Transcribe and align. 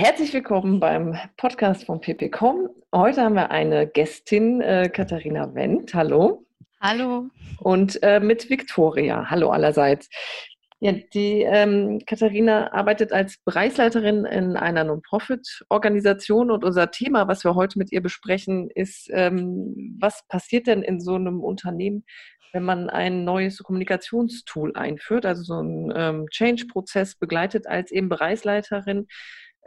herzlich 0.00 0.32
willkommen 0.32 0.80
beim 0.80 1.14
Podcast 1.36 1.84
von 1.84 2.00
PPCom. 2.00 2.70
Heute 2.90 3.20
haben 3.20 3.34
wir 3.34 3.50
eine 3.50 3.86
Gästin, 3.86 4.62
äh, 4.62 4.88
Katharina 4.88 5.54
Wendt. 5.54 5.92
Hallo. 5.92 6.46
Hallo. 6.80 7.26
Und 7.58 8.02
äh, 8.02 8.18
mit 8.18 8.48
Viktoria. 8.48 9.28
Hallo 9.28 9.50
allerseits. 9.50 10.08
Ja, 10.78 10.92
die 11.12 11.42
ähm, 11.42 12.00
Katharina 12.06 12.72
arbeitet 12.72 13.12
als 13.12 13.36
Bereichsleiterin 13.44 14.24
in 14.24 14.56
einer 14.56 14.84
Non-Profit-Organisation 14.84 16.50
und 16.50 16.64
unser 16.64 16.90
Thema, 16.90 17.28
was 17.28 17.44
wir 17.44 17.54
heute 17.54 17.78
mit 17.78 17.92
ihr 17.92 18.00
besprechen, 18.00 18.70
ist, 18.74 19.10
ähm, 19.12 19.98
was 20.00 20.26
passiert 20.28 20.66
denn 20.66 20.82
in 20.82 21.00
so 21.00 21.16
einem 21.16 21.40
Unternehmen, 21.44 22.06
wenn 22.54 22.62
man 22.62 22.88
ein 22.88 23.24
neues 23.24 23.58
Kommunikationstool 23.58 24.74
einführt, 24.74 25.26
also 25.26 25.42
so 25.42 25.58
einen 25.58 25.92
ähm, 25.94 26.26
Change-Prozess 26.30 27.16
begleitet 27.16 27.66
als 27.66 27.90
eben 27.90 28.08
Bereichsleiterin. 28.08 29.06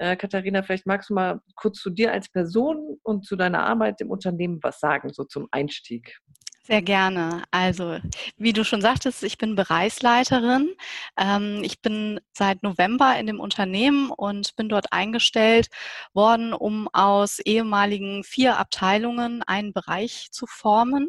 Äh, 0.04 0.18
Katharina, 0.18 0.62
vielleicht 0.64 0.86
magst 0.86 1.10
du 1.10 1.14
mal 1.14 1.40
kurz 1.56 1.80
zu 1.80 1.90
dir 1.90 2.12
als 2.12 2.28
Person 2.28 2.98
und 3.04 3.26
zu 3.26 3.38
deiner 3.38 3.64
Arbeit 3.64 4.02
im 4.02 4.12
Unternehmen 4.12 4.60
was 4.62 4.82
sagen, 4.82 5.14
so 5.14 5.24
zum 5.24 5.48
Einstieg. 5.50 6.20
Sehr 6.64 6.82
gerne. 6.82 7.44
Also, 7.52 8.00
wie 8.36 8.52
du 8.52 8.66
schon 8.66 8.82
sagtest, 8.82 9.24
ich 9.24 9.38
bin 9.38 9.56
Bereichsleiterin. 9.56 10.74
Ähm, 11.18 11.62
ich 11.64 11.82
bin 11.82 12.20
seit 12.34 12.64
November 12.64 13.18
in 13.18 13.28
dem 13.28 13.40
Unternehmen 13.40 14.10
und 14.10 14.58
bin 14.58 14.68
dort 14.68 14.92
eingestellt 14.92 15.68
worden, 16.14 16.52
um 16.52 16.90
aus 16.92 17.40
ehemaligen 17.40 18.26
vier 18.26 18.58
Abteilungen 18.58 19.42
einen 19.44 19.72
Bereich 19.72 20.28
zu 20.32 20.48
formen. 20.48 21.08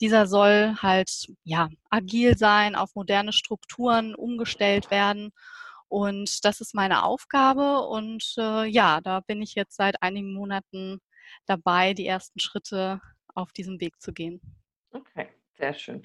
Dieser 0.00 0.28
soll 0.28 0.76
halt, 0.80 1.26
ja, 1.42 1.68
agil 1.90 2.38
sein, 2.38 2.76
auf 2.76 2.94
moderne 2.94 3.32
Strukturen 3.32 4.14
umgestellt 4.14 4.92
werden. 4.92 5.32
Und 5.90 6.44
das 6.44 6.60
ist 6.60 6.74
meine 6.74 7.02
Aufgabe. 7.02 7.80
Und 7.88 8.34
äh, 8.38 8.64
ja, 8.66 9.00
da 9.00 9.20
bin 9.20 9.42
ich 9.42 9.56
jetzt 9.56 9.76
seit 9.76 10.00
einigen 10.02 10.32
Monaten 10.32 11.00
dabei, 11.46 11.94
die 11.94 12.06
ersten 12.06 12.38
Schritte 12.38 13.00
auf 13.34 13.52
diesem 13.52 13.80
Weg 13.80 14.00
zu 14.00 14.12
gehen. 14.12 14.40
Okay, 14.92 15.28
sehr 15.58 15.74
schön. 15.74 16.02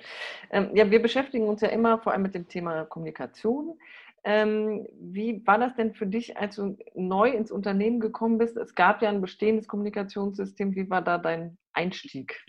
Ähm, 0.50 0.76
ja, 0.76 0.90
wir 0.90 1.02
beschäftigen 1.02 1.48
uns 1.48 1.62
ja 1.62 1.68
immer 1.70 2.00
vor 2.00 2.14
allem 2.14 2.24
mit 2.24 2.34
dem 2.34 2.48
Thema 2.48 2.86
Kommunikation. 2.86 3.80
Ähm, 4.24 4.88
wie 5.00 5.46
war 5.46 5.60
das 5.60 5.76
denn 5.76 5.94
für 5.94 6.08
dich, 6.08 6.36
als 6.36 6.56
du 6.56 6.78
neu 6.96 7.30
ins 7.30 7.52
Unternehmen 7.52 8.00
gekommen 8.00 8.40
bist? 8.40 8.58
Es 8.58 8.74
gab 8.74 9.04
ja 9.04 9.10
ein 9.10 9.22
bestehendes 9.22 9.68
Kommunikationssystem. 9.68 10.74
Wie 10.76 10.90
war 10.90 11.04
da 11.04 11.20
dein 11.20 11.60
Einstieg? 11.74 12.44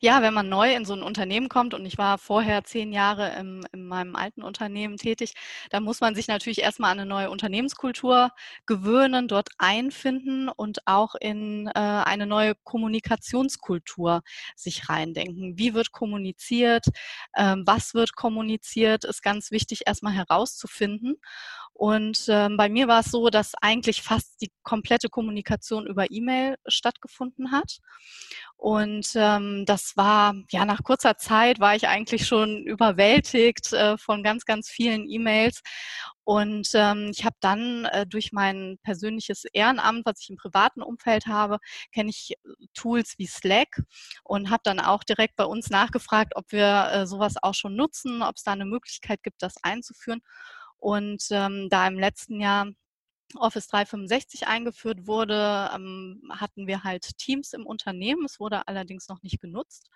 Ja, 0.00 0.22
wenn 0.22 0.34
man 0.34 0.48
neu 0.48 0.74
in 0.74 0.84
so 0.84 0.92
ein 0.94 1.02
Unternehmen 1.02 1.48
kommt 1.48 1.74
und 1.74 1.84
ich 1.86 1.98
war 1.98 2.18
vorher 2.18 2.64
zehn 2.64 2.92
Jahre 2.92 3.34
im, 3.38 3.64
in 3.72 3.86
meinem 3.86 4.16
alten 4.16 4.42
Unternehmen 4.42 4.96
tätig, 4.96 5.32
da 5.70 5.80
muss 5.80 6.00
man 6.00 6.14
sich 6.14 6.28
natürlich 6.28 6.60
erstmal 6.62 6.92
an 6.92 7.00
eine 7.00 7.08
neue 7.08 7.30
Unternehmenskultur 7.30 8.30
gewöhnen, 8.66 9.28
dort 9.28 9.48
einfinden 9.58 10.48
und 10.48 10.86
auch 10.86 11.14
in 11.14 11.68
äh, 11.68 11.70
eine 11.78 12.26
neue 12.26 12.54
Kommunikationskultur 12.64 14.22
sich 14.54 14.88
reindenken. 14.88 15.58
Wie 15.58 15.74
wird 15.74 15.92
kommuniziert? 15.92 16.86
Ähm, 17.36 17.62
was 17.66 17.94
wird 17.94 18.14
kommuniziert? 18.16 19.04
Ist 19.04 19.22
ganz 19.22 19.50
wichtig, 19.50 19.82
erstmal 19.86 20.12
herauszufinden. 20.14 21.16
Und 21.78 22.24
ähm, 22.28 22.56
bei 22.56 22.70
mir 22.70 22.88
war 22.88 23.00
es 23.00 23.10
so, 23.10 23.28
dass 23.28 23.52
eigentlich 23.60 24.00
fast 24.00 24.40
die 24.40 24.50
komplette 24.62 25.10
Kommunikation 25.10 25.86
über 25.86 26.10
E-Mail 26.10 26.56
stattgefunden 26.66 27.52
hat. 27.52 27.80
Und 28.56 29.08
ähm, 29.14 29.64
das 29.66 29.94
war, 29.94 30.34
ja, 30.50 30.64
nach 30.64 30.82
kurzer 30.82 31.18
Zeit 31.18 31.60
war 31.60 31.76
ich 31.76 31.86
eigentlich 31.86 32.26
schon 32.26 32.62
überwältigt 32.64 33.74
äh, 33.74 33.98
von 33.98 34.22
ganz, 34.22 34.46
ganz 34.46 34.70
vielen 34.70 35.06
E-Mails. 35.06 35.60
Und 36.24 36.70
ähm, 36.72 37.10
ich 37.12 37.26
habe 37.26 37.36
dann 37.40 37.84
äh, 37.84 38.06
durch 38.06 38.32
mein 38.32 38.78
persönliches 38.82 39.44
Ehrenamt, 39.52 40.06
was 40.06 40.22
ich 40.22 40.30
im 40.30 40.36
privaten 40.36 40.80
Umfeld 40.80 41.26
habe, 41.26 41.58
kenne 41.92 42.08
ich 42.08 42.36
Tools 42.72 43.16
wie 43.18 43.26
Slack 43.26 43.82
und 44.24 44.48
habe 44.48 44.62
dann 44.64 44.80
auch 44.80 45.04
direkt 45.04 45.36
bei 45.36 45.44
uns 45.44 45.68
nachgefragt, 45.68 46.32
ob 46.36 46.50
wir 46.52 46.88
äh, 46.90 47.06
sowas 47.06 47.34
auch 47.42 47.54
schon 47.54 47.76
nutzen, 47.76 48.22
ob 48.22 48.36
es 48.36 48.44
da 48.44 48.52
eine 48.52 48.64
Möglichkeit 48.64 49.22
gibt, 49.22 49.42
das 49.42 49.56
einzuführen. 49.62 50.22
Und 50.86 51.26
ähm, 51.32 51.66
da 51.68 51.88
im 51.88 51.98
letzten 51.98 52.38
Jahr 52.38 52.68
Office 53.34 53.66
365 53.66 54.46
eingeführt 54.46 55.08
wurde, 55.08 55.68
ähm, 55.74 56.22
hatten 56.30 56.68
wir 56.68 56.84
halt 56.84 57.18
Teams 57.18 57.54
im 57.54 57.66
Unternehmen. 57.66 58.24
Es 58.24 58.38
wurde 58.38 58.68
allerdings 58.68 59.08
noch 59.08 59.20
nicht 59.24 59.40
genutzt. 59.40 59.90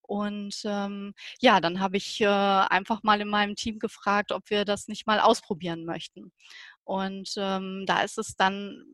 Und 0.00 0.62
ähm, 0.64 1.12
ja, 1.40 1.60
dann 1.60 1.78
habe 1.80 1.98
ich 1.98 2.22
äh, 2.22 2.26
einfach 2.26 3.02
mal 3.02 3.20
in 3.20 3.28
meinem 3.28 3.54
Team 3.54 3.78
gefragt, 3.78 4.32
ob 4.32 4.48
wir 4.48 4.64
das 4.64 4.88
nicht 4.88 5.06
mal 5.06 5.20
ausprobieren 5.20 5.84
möchten. 5.84 6.32
Und 6.90 7.34
ähm, 7.36 7.84
da 7.86 8.02
ist 8.02 8.18
es 8.18 8.34
dann, 8.34 8.84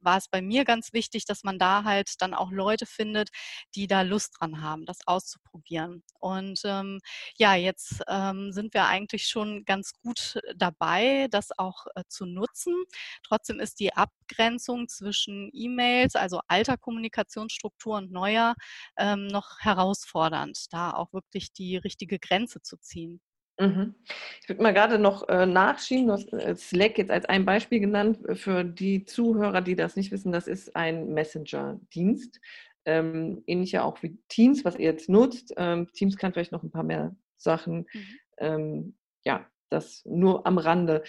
war 0.00 0.18
es 0.18 0.28
bei 0.28 0.42
mir 0.42 0.66
ganz 0.66 0.92
wichtig, 0.92 1.24
dass 1.24 1.42
man 1.42 1.58
da 1.58 1.84
halt 1.84 2.20
dann 2.20 2.34
auch 2.34 2.50
Leute 2.50 2.84
findet, 2.84 3.30
die 3.74 3.86
da 3.86 4.02
Lust 4.02 4.34
dran 4.38 4.60
haben, 4.60 4.84
das 4.84 4.98
auszuprobieren. 5.06 6.02
Und 6.20 6.60
ähm, 6.66 7.00
ja, 7.38 7.54
jetzt 7.54 8.02
ähm, 8.08 8.52
sind 8.52 8.74
wir 8.74 8.84
eigentlich 8.88 9.26
schon 9.28 9.64
ganz 9.64 9.94
gut 10.02 10.38
dabei, 10.54 11.28
das 11.30 11.48
auch 11.58 11.86
äh, 11.94 12.02
zu 12.08 12.26
nutzen. 12.26 12.74
Trotzdem 13.22 13.58
ist 13.58 13.80
die 13.80 13.94
Abgrenzung 13.94 14.86
zwischen 14.88 15.48
E-Mails, 15.54 16.14
also 16.14 16.40
alter 16.48 16.76
Kommunikationsstruktur 16.76 17.96
und 17.96 18.12
neuer, 18.12 18.54
ähm, 18.98 19.28
noch 19.28 19.60
herausfordernd, 19.60 20.66
da 20.74 20.90
auch 20.90 21.14
wirklich 21.14 21.54
die 21.54 21.78
richtige 21.78 22.18
Grenze 22.18 22.60
zu 22.60 22.76
ziehen. 22.76 23.22
Mhm. 23.58 23.94
Ich 24.42 24.48
würde 24.48 24.62
mal 24.62 24.74
gerade 24.74 24.98
noch 24.98 25.28
äh, 25.28 25.46
nachschieben, 25.46 26.08
du 26.08 26.12
hast 26.12 26.32
äh, 26.32 26.54
Slack 26.56 26.98
jetzt 26.98 27.10
als 27.10 27.24
ein 27.24 27.44
Beispiel 27.46 27.80
genannt. 27.80 28.18
Äh, 28.28 28.34
für 28.34 28.64
die 28.64 29.04
Zuhörer, 29.04 29.62
die 29.62 29.76
das 29.76 29.96
nicht 29.96 30.12
wissen, 30.12 30.30
das 30.32 30.46
ist 30.46 30.76
ein 30.76 31.08
Messenger-Dienst. 31.14 32.40
Ähm, 32.84 33.42
ähnlich 33.46 33.72
ja 33.72 33.82
auch 33.82 34.02
wie 34.02 34.18
Teams, 34.28 34.64
was 34.64 34.76
ihr 34.76 34.90
jetzt 34.90 35.08
nutzt. 35.08 35.54
Ähm, 35.56 35.90
Teams 35.92 36.16
kann 36.16 36.32
vielleicht 36.32 36.52
noch 36.52 36.62
ein 36.62 36.70
paar 36.70 36.84
mehr 36.84 37.16
Sachen. 37.38 37.86
Mhm. 37.92 38.18
Ähm, 38.38 38.96
ja, 39.24 39.46
das 39.70 40.02
nur 40.04 40.46
am 40.46 40.58
Rande. 40.58 41.02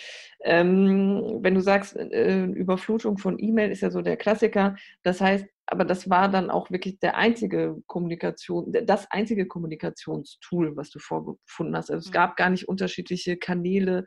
Ähm, 0.44 1.40
wenn 1.42 1.56
du 1.56 1.62
sagst, 1.62 1.96
äh, 1.96 2.46
Überflutung 2.46 3.18
von 3.18 3.38
E-Mail 3.40 3.72
ist 3.72 3.82
ja 3.82 3.92
so 3.92 4.02
der 4.02 4.18
Klassiker. 4.18 4.76
Das 5.04 5.22
heißt, 5.22 5.46
aber 5.68 5.84
das 5.84 6.10
war 6.10 6.30
dann 6.30 6.50
auch 6.50 6.72
wirklich 6.72 7.00
der 7.00 7.18
einzige 7.18 7.76
Kommunikation, 7.88 8.72
das 8.86 9.12
einzige 9.12 9.48
Kommunikationstool, 9.48 10.78
was 10.78 10.90
du 10.90 11.00
vorgefunden 11.00 11.76
hast. 11.76 11.92
Also 11.92 12.06
es 12.06 12.10
mhm. 12.10 12.14
gab 12.14 12.38
gar 12.38 12.50
nicht 12.50 12.68
unterschiedliche 12.68 13.38
Kanäle, 13.38 14.06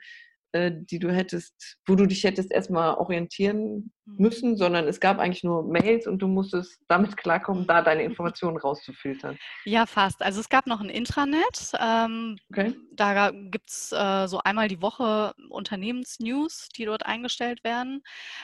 äh, 0.52 0.72
die 0.74 0.98
du 0.98 1.12
hättest, 1.12 1.78
wo 1.86 1.94
du 1.94 2.06
dich 2.06 2.24
hättest 2.24 2.50
erstmal 2.50 2.94
orientieren. 2.94 3.92
Müssen, 4.18 4.56
sondern 4.56 4.86
es 4.88 5.00
gab 5.00 5.18
eigentlich 5.18 5.44
nur 5.44 5.62
Mails 5.62 6.06
und 6.06 6.18
du 6.20 6.28
musstest 6.28 6.80
damit 6.88 7.16
klarkommen, 7.16 7.66
da 7.66 7.82
deine 7.82 8.02
Informationen 8.02 8.56
rauszufiltern. 8.56 9.38
Ja, 9.64 9.86
fast. 9.86 10.22
Also 10.22 10.40
es 10.40 10.48
gab 10.48 10.66
noch 10.66 10.80
ein 10.80 10.88
Intranet. 10.88 11.72
Ähm, 11.78 12.38
okay. 12.50 12.74
Da 12.92 13.30
gibt 13.30 13.70
es 13.70 13.92
äh, 13.92 14.26
so 14.26 14.40
einmal 14.40 14.68
die 14.68 14.82
Woche 14.82 15.34
Unternehmensnews, 15.48 16.68
die 16.76 16.84
dort 16.84 17.06
eingestellt 17.06 17.64
werden. 17.64 18.02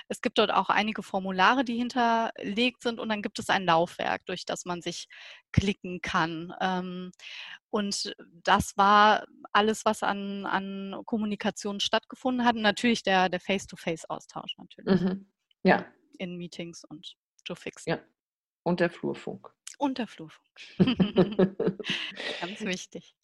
Es 0.09 0.21
gibt 0.21 0.38
dort 0.38 0.53
auch 0.53 0.71
einige 0.71 1.03
Formulare, 1.03 1.65
die 1.65 1.76
hinterlegt 1.76 2.82
sind 2.82 3.00
und 3.00 3.09
dann 3.09 3.22
gibt 3.22 3.38
es 3.38 3.49
ein 3.49 3.65
Laufwerk, 3.65 4.25
durch 4.26 4.44
das 4.44 4.65
man 4.65 4.82
sich 4.82 5.09
klicken 5.53 6.00
kann. 6.03 6.55
Ähm, 6.60 7.12
und 7.71 8.15
das 8.44 8.76
war 8.76 9.26
alles, 9.53 9.84
was 9.84 10.03
an, 10.03 10.47
an 10.47 11.03
Kommunikation 11.05 11.81
stattgefunden 11.81 12.47
hat. 12.47 12.56
Und 12.56 12.62
natürlich 12.62 13.03
der, 13.03 13.28
der 13.28 13.41
Face-to-Face-Austausch 13.41 14.56
natürlich. 14.59 15.00
Mhm. 15.00 15.26
Ja. 15.65 15.87
In 16.19 16.37
Meetings 16.37 16.84
und 16.84 17.17
to 17.44 17.55
fix. 17.55 17.84
Ja. 17.87 17.99
Und 18.62 18.81
der 18.81 18.91
Flurfunk. 18.91 19.53
Und 19.78 19.99
der 19.99 20.06
Flurfunk. 20.06 20.59
Ganz 22.41 22.61
wichtig. 22.62 23.15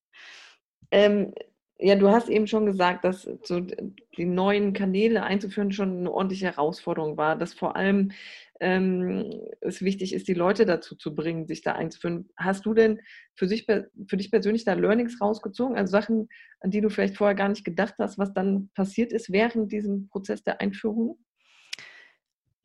Ähm, 0.91 1.35
ja, 1.79 1.97
du 1.97 2.11
hast 2.11 2.29
eben 2.29 2.47
schon 2.47 2.67
gesagt, 2.67 3.05
dass 3.05 3.29
so 3.43 3.61
die 3.61 4.25
neuen 4.25 4.73
Kanäle 4.73 5.25
einzuführen 5.25 5.73
schon 5.73 5.99
eine 5.99 6.13
ordentliche 6.13 6.47
Herausforderung 6.47 7.17
war, 7.17 7.37
dass 7.37 7.55
vor 7.55 7.75
allem 7.75 8.13
ähm, 8.61 9.41
es 9.61 9.83
wichtig 9.83 10.15
ist, 10.15 10.29
die 10.29 10.35
Leute 10.35 10.65
dazu 10.65 10.95
zu 10.95 11.15
bringen, 11.15 11.49
sich 11.49 11.63
da 11.63 11.73
einzuführen. 11.73 12.29
Hast 12.37 12.65
du 12.67 12.75
denn 12.75 13.01
für, 13.35 13.49
sich, 13.49 13.67
für 13.67 14.17
dich 14.17 14.31
persönlich 14.31 14.65
da 14.65 14.75
Learnings 14.75 15.21
rausgezogen, 15.21 15.77
also 15.77 15.91
Sachen, 15.91 16.29
an 16.61 16.71
die 16.71 16.81
du 16.81 16.89
vielleicht 16.89 17.17
vorher 17.17 17.35
gar 17.35 17.49
nicht 17.49 17.65
gedacht 17.65 17.95
hast, 17.99 18.19
was 18.19 18.33
dann 18.33 18.71
passiert 18.75 19.13
ist 19.13 19.33
während 19.33 19.73
diesem 19.73 20.09
Prozess 20.09 20.45
der 20.45 20.61
Einführung? 20.61 21.19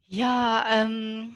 Ja, 0.10 0.66
ähm, 0.70 1.36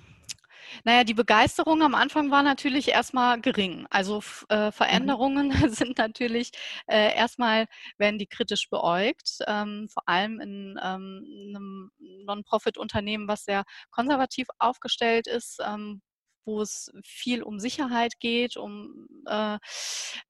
naja, 0.86 1.04
die 1.04 1.14
Begeisterung 1.14 1.82
am 1.82 1.94
Anfang 1.96 2.32
war 2.32 2.42
natürlich 2.44 2.88
erstmal 2.90 3.42
gering. 3.42 3.86
Also 3.90 4.24
äh, 4.50 4.68
mhm. 4.68 4.72
Veränderungen 4.72 5.48
mhm. 5.50 5.70
sind 5.70 5.98
natürlich 5.98 6.52
äh, 6.88 7.14
erstmal, 7.16 7.68
werden 7.98 8.18
die 8.18 8.28
kritisch 8.28 8.70
beäugt, 8.70 9.40
ähm, 9.48 9.90
vor 9.90 10.04
allem 10.08 10.40
in 10.40 10.80
ähm, 10.82 11.26
einem 11.50 11.92
Non-Profit-Unternehmen, 12.26 13.28
was 13.28 13.44
sehr 13.44 13.64
konservativ 13.90 14.48
aufgestellt 14.60 15.28
ist, 15.28 15.60
ähm, 15.66 16.02
wo 16.46 16.62
es 16.62 16.92
viel 17.04 17.44
um 17.44 17.60
Sicherheit 17.60 18.20
geht, 18.20 18.58
um 18.58 19.08
äh, 19.26 19.58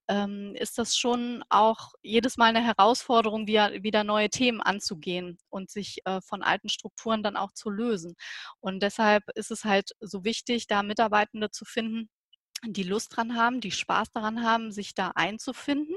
ähm, 0.08 0.54
ist 0.56 0.78
das 0.78 0.96
schon 0.96 1.44
auch 1.48 1.92
jedes 2.02 2.36
Mal 2.36 2.46
eine 2.46 2.64
Herausforderung, 2.64 3.46
wieder, 3.46 3.82
wieder 3.82 4.04
neue 4.04 4.30
Themen 4.30 4.60
anzugehen 4.60 5.38
und 5.48 5.70
sich 5.70 5.98
äh, 6.04 6.20
von 6.20 6.42
alten 6.42 6.68
Strukturen 6.68 7.22
dann 7.22 7.36
auch 7.36 7.52
zu 7.52 7.70
lösen. 7.70 8.14
Und 8.60 8.82
deshalb 8.82 9.24
ist 9.34 9.50
es 9.50 9.64
halt 9.64 9.92
so 10.00 10.24
wichtig, 10.24 10.66
da 10.66 10.82
Mitarbeitende 10.82 11.50
zu 11.50 11.64
finden, 11.64 12.10
die 12.64 12.82
Lust 12.84 13.16
dran 13.16 13.36
haben, 13.36 13.60
die 13.60 13.70
Spaß 13.70 14.12
daran 14.12 14.42
haben, 14.42 14.70
sich 14.72 14.94
da 14.94 15.12
einzufinden. 15.14 15.96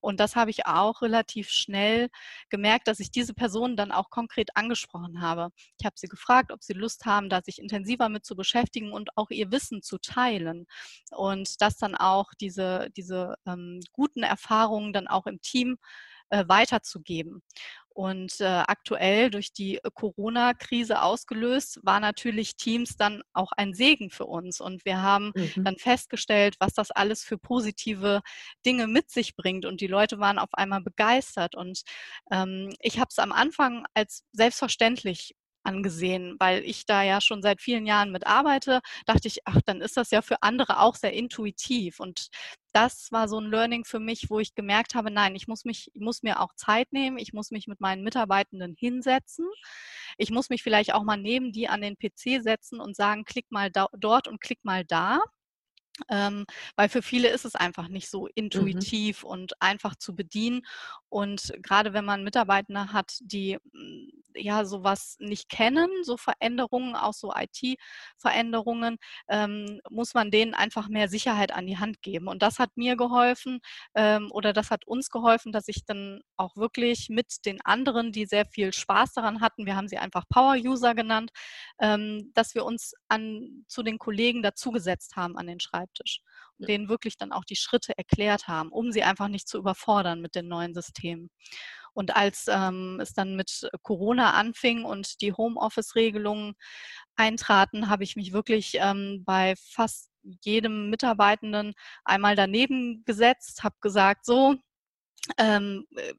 Und 0.00 0.20
das 0.20 0.36
habe 0.36 0.50
ich 0.50 0.66
auch 0.66 1.00
relativ 1.02 1.50
schnell 1.50 2.10
gemerkt, 2.50 2.88
dass 2.88 3.00
ich 3.00 3.10
diese 3.10 3.34
Personen 3.34 3.76
dann 3.76 3.92
auch 3.92 4.10
konkret 4.10 4.56
angesprochen 4.56 5.20
habe. 5.20 5.50
Ich 5.78 5.86
habe 5.86 5.94
sie 5.96 6.08
gefragt, 6.08 6.52
ob 6.52 6.62
sie 6.62 6.74
Lust 6.74 7.06
haben, 7.06 7.28
da 7.28 7.40
sich 7.42 7.58
intensiver 7.58 8.08
mit 8.08 8.24
zu 8.26 8.36
beschäftigen 8.36 8.92
und 8.92 9.16
auch 9.16 9.30
ihr 9.30 9.50
Wissen 9.52 9.82
zu 9.82 9.98
teilen. 9.98 10.66
Und 11.10 11.60
das 11.60 11.76
dann 11.78 11.94
auch 11.94 12.32
diese, 12.40 12.88
diese 12.96 13.36
ähm, 13.46 13.80
guten 13.92 14.22
Erfahrungen 14.22 14.92
dann 14.92 15.08
auch 15.08 15.26
im 15.26 15.40
Team 15.40 15.78
äh, 16.32 16.48
weiterzugeben. 16.48 17.42
Und 17.90 18.40
äh, 18.40 18.44
aktuell 18.44 19.30
durch 19.30 19.52
die 19.52 19.76
äh, 19.76 19.90
Corona-Krise 19.92 21.02
ausgelöst, 21.02 21.78
war 21.82 22.00
natürlich 22.00 22.56
Teams 22.56 22.96
dann 22.96 23.22
auch 23.34 23.52
ein 23.52 23.74
Segen 23.74 24.08
für 24.08 24.24
uns. 24.24 24.60
Und 24.60 24.86
wir 24.86 25.02
haben 25.02 25.32
mhm. 25.34 25.64
dann 25.64 25.76
festgestellt, 25.76 26.56
was 26.58 26.72
das 26.72 26.90
alles 26.90 27.22
für 27.22 27.36
positive 27.36 28.22
Dinge 28.64 28.86
mit 28.86 29.10
sich 29.10 29.36
bringt. 29.36 29.66
Und 29.66 29.82
die 29.82 29.88
Leute 29.88 30.18
waren 30.18 30.38
auf 30.38 30.54
einmal 30.54 30.80
begeistert. 30.80 31.54
Und 31.54 31.82
ähm, 32.30 32.74
ich 32.80 32.98
habe 32.98 33.08
es 33.10 33.18
am 33.18 33.30
Anfang 33.32 33.84
als 33.92 34.24
selbstverständlich 34.32 35.34
angesehen, 35.64 36.36
weil 36.38 36.62
ich 36.64 36.86
da 36.86 37.02
ja 37.02 37.20
schon 37.20 37.42
seit 37.42 37.60
vielen 37.60 37.86
Jahren 37.86 38.12
mit 38.12 38.26
arbeite, 38.26 38.80
dachte 39.06 39.28
ich, 39.28 39.40
ach, 39.44 39.60
dann 39.64 39.80
ist 39.80 39.96
das 39.96 40.10
ja 40.10 40.22
für 40.22 40.42
andere 40.42 40.80
auch 40.80 40.96
sehr 40.96 41.12
intuitiv. 41.12 42.00
Und 42.00 42.28
das 42.72 43.12
war 43.12 43.28
so 43.28 43.38
ein 43.38 43.50
Learning 43.50 43.84
für 43.84 44.00
mich, 44.00 44.30
wo 44.30 44.40
ich 44.40 44.54
gemerkt 44.54 44.94
habe, 44.94 45.10
nein, 45.10 45.34
ich 45.34 45.46
muss 45.48 45.64
mich, 45.64 45.90
ich 45.94 46.00
muss 46.00 46.22
mir 46.22 46.40
auch 46.40 46.54
Zeit 46.54 46.92
nehmen, 46.92 47.18
ich 47.18 47.32
muss 47.32 47.50
mich 47.50 47.66
mit 47.66 47.80
meinen 47.80 48.02
Mitarbeitenden 48.02 48.74
hinsetzen. 48.78 49.46
Ich 50.18 50.30
muss 50.30 50.50
mich 50.50 50.62
vielleicht 50.62 50.94
auch 50.94 51.04
mal 51.04 51.16
neben 51.16 51.52
die 51.52 51.68
an 51.68 51.82
den 51.82 51.96
PC 51.96 52.42
setzen 52.42 52.80
und 52.80 52.96
sagen, 52.96 53.24
klick 53.24 53.50
mal 53.50 53.70
da, 53.70 53.88
dort 53.96 54.28
und 54.28 54.40
klick 54.40 54.64
mal 54.64 54.84
da. 54.84 55.20
Ähm, 56.08 56.46
weil 56.76 56.88
für 56.88 57.02
viele 57.02 57.28
ist 57.28 57.44
es 57.44 57.54
einfach 57.54 57.88
nicht 57.88 58.08
so 58.08 58.22
mhm. 58.22 58.30
intuitiv 58.34 59.22
mhm. 59.24 59.30
und 59.30 59.62
einfach 59.62 59.96
zu 59.96 60.14
bedienen. 60.14 60.62
Und 61.08 61.52
gerade 61.62 61.92
wenn 61.92 62.04
man 62.04 62.24
Mitarbeiter 62.24 62.92
hat, 62.92 63.18
die 63.20 63.58
hm, 63.72 64.11
ja 64.36 64.64
sowas 64.64 65.16
nicht 65.18 65.48
kennen, 65.48 65.88
so 66.02 66.16
Veränderungen, 66.16 66.96
auch 66.96 67.12
so 67.12 67.32
IT-Veränderungen, 67.34 68.98
ähm, 69.28 69.80
muss 69.90 70.14
man 70.14 70.30
denen 70.30 70.54
einfach 70.54 70.88
mehr 70.88 71.08
Sicherheit 71.08 71.52
an 71.52 71.66
die 71.66 71.78
Hand 71.78 72.02
geben. 72.02 72.28
Und 72.28 72.42
das 72.42 72.58
hat 72.58 72.70
mir 72.76 72.96
geholfen 72.96 73.60
ähm, 73.94 74.30
oder 74.32 74.52
das 74.52 74.70
hat 74.70 74.86
uns 74.86 75.10
geholfen, 75.10 75.52
dass 75.52 75.68
ich 75.68 75.84
dann 75.84 76.20
auch 76.36 76.56
wirklich 76.56 77.08
mit 77.08 77.44
den 77.46 77.60
anderen, 77.64 78.12
die 78.12 78.26
sehr 78.26 78.46
viel 78.46 78.72
Spaß 78.72 79.12
daran 79.12 79.40
hatten, 79.40 79.66
wir 79.66 79.76
haben 79.76 79.88
sie 79.88 79.98
einfach 79.98 80.24
Power-User 80.28 80.94
genannt, 80.94 81.30
ähm, 81.80 82.30
dass 82.34 82.54
wir 82.54 82.64
uns 82.64 82.94
an, 83.08 83.64
zu 83.68 83.82
den 83.82 83.98
Kollegen 83.98 84.42
dazugesetzt 84.42 85.16
haben 85.16 85.36
an 85.36 85.46
den 85.46 85.60
Schreibtisch 85.60 86.20
und 86.58 86.68
denen 86.68 86.88
wirklich 86.88 87.16
dann 87.16 87.32
auch 87.32 87.44
die 87.44 87.56
Schritte 87.56 87.96
erklärt 87.96 88.48
haben, 88.48 88.70
um 88.70 88.92
sie 88.92 89.02
einfach 89.02 89.28
nicht 89.28 89.48
zu 89.48 89.58
überfordern 89.58 90.20
mit 90.20 90.34
den 90.34 90.48
neuen 90.48 90.74
Systemen. 90.74 91.30
Und 91.94 92.16
als 92.16 92.46
ähm, 92.48 92.98
es 93.00 93.12
dann 93.12 93.36
mit 93.36 93.68
Corona 93.82 94.32
anfing 94.32 94.84
und 94.84 95.20
die 95.20 95.32
Homeoffice-Regelungen 95.32 96.54
eintraten, 97.16 97.88
habe 97.88 98.04
ich 98.04 98.16
mich 98.16 98.32
wirklich 98.32 98.74
ähm, 98.80 99.22
bei 99.24 99.54
fast 99.56 100.10
jedem 100.22 100.90
Mitarbeitenden 100.90 101.74
einmal 102.04 102.36
daneben 102.36 103.04
gesetzt, 103.04 103.64
habe 103.64 103.76
gesagt, 103.80 104.24
so, 104.24 104.56
ähm, 105.38 105.86
äh, 105.96 106.14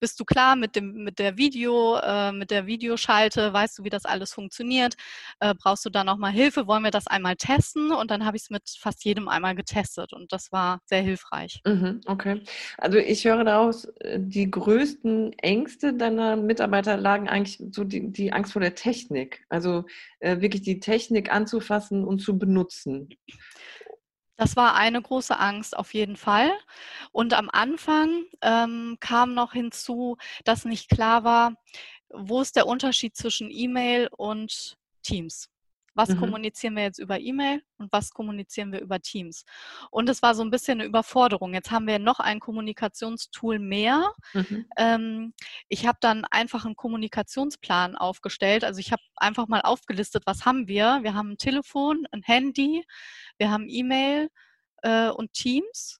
bist 0.00 0.20
du 0.20 0.24
klar 0.24 0.56
mit 0.56 0.76
dem 0.76 1.04
mit 1.04 1.18
der 1.18 1.38
Video 1.38 1.96
äh, 1.96 2.32
mit 2.32 2.50
der 2.50 2.66
Videoschalte? 2.66 3.52
Weißt 3.52 3.78
du 3.78 3.84
wie 3.84 3.88
das 3.88 4.04
alles 4.04 4.32
funktioniert? 4.32 4.94
Äh, 5.40 5.54
brauchst 5.54 5.84
du 5.86 5.90
da 5.90 6.04
noch 6.04 6.18
mal 6.18 6.30
Hilfe? 6.30 6.66
Wollen 6.66 6.82
wir 6.82 6.90
das 6.90 7.06
einmal 7.06 7.36
testen? 7.36 7.92
Und 7.92 8.10
dann 8.10 8.26
habe 8.26 8.36
ich 8.36 8.44
es 8.44 8.50
mit 8.50 8.62
fast 8.78 9.04
jedem 9.04 9.28
einmal 9.28 9.54
getestet 9.54 10.12
und 10.12 10.32
das 10.32 10.52
war 10.52 10.80
sehr 10.84 11.00
hilfreich. 11.00 11.62
Mhm, 11.66 12.02
okay. 12.06 12.42
Also 12.76 12.98
ich 12.98 13.24
höre 13.24 13.44
daraus 13.44 13.86
äh, 14.00 14.18
die 14.20 14.50
größten 14.50 15.32
Ängste 15.38 15.94
deiner 15.94 16.36
Mitarbeiter 16.36 16.96
lagen 16.98 17.28
eigentlich 17.28 17.62
so 17.70 17.84
die, 17.84 18.12
die 18.12 18.32
Angst 18.32 18.52
vor 18.52 18.60
der 18.60 18.74
Technik. 18.74 19.44
Also 19.48 19.84
äh, 20.20 20.40
wirklich 20.40 20.62
die 20.62 20.80
Technik 20.80 21.32
anzufassen 21.32 22.04
und 22.04 22.20
zu 22.20 22.38
benutzen 22.38 23.08
das 24.36 24.56
war 24.56 24.74
eine 24.74 25.00
große 25.00 25.38
Angst 25.38 25.76
auf 25.76 25.94
jeden 25.94 26.16
Fall. 26.16 26.50
Und 27.12 27.34
am 27.34 27.50
Anfang 27.50 28.24
ähm, 28.40 28.96
kam 29.00 29.34
noch 29.34 29.52
hinzu, 29.52 30.16
dass 30.44 30.64
nicht 30.64 30.88
klar 30.88 31.24
war, 31.24 31.54
wo 32.08 32.40
ist 32.40 32.56
der 32.56 32.66
Unterschied 32.66 33.16
zwischen 33.16 33.50
E-Mail 33.50 34.08
und 34.16 34.76
Teams. 35.02 35.51
Was 35.94 36.10
mhm. 36.10 36.18
kommunizieren 36.18 36.76
wir 36.76 36.84
jetzt 36.84 36.98
über 36.98 37.20
E-Mail 37.20 37.62
und 37.78 37.92
was 37.92 38.10
kommunizieren 38.10 38.72
wir 38.72 38.80
über 38.80 39.00
Teams? 39.00 39.44
Und 39.90 40.08
es 40.08 40.22
war 40.22 40.34
so 40.34 40.42
ein 40.42 40.50
bisschen 40.50 40.80
eine 40.80 40.88
Überforderung. 40.88 41.54
Jetzt 41.54 41.70
haben 41.70 41.86
wir 41.86 41.98
noch 41.98 42.20
ein 42.20 42.40
Kommunikationstool 42.40 43.58
mehr. 43.58 44.12
Mhm. 44.32 44.66
Ähm, 44.76 45.34
ich 45.68 45.86
habe 45.86 45.98
dann 46.00 46.24
einfach 46.26 46.64
einen 46.64 46.76
Kommunikationsplan 46.76 47.96
aufgestellt. 47.96 48.64
Also 48.64 48.80
ich 48.80 48.92
habe 48.92 49.02
einfach 49.16 49.48
mal 49.48 49.60
aufgelistet, 49.60 50.22
was 50.26 50.46
haben 50.46 50.68
wir? 50.68 51.00
Wir 51.02 51.14
haben 51.14 51.32
ein 51.32 51.38
Telefon, 51.38 52.06
ein 52.10 52.22
Handy, 52.22 52.84
wir 53.38 53.50
haben 53.50 53.68
E-Mail 53.68 54.28
äh, 54.82 55.08
und 55.10 55.32
Teams. 55.32 55.98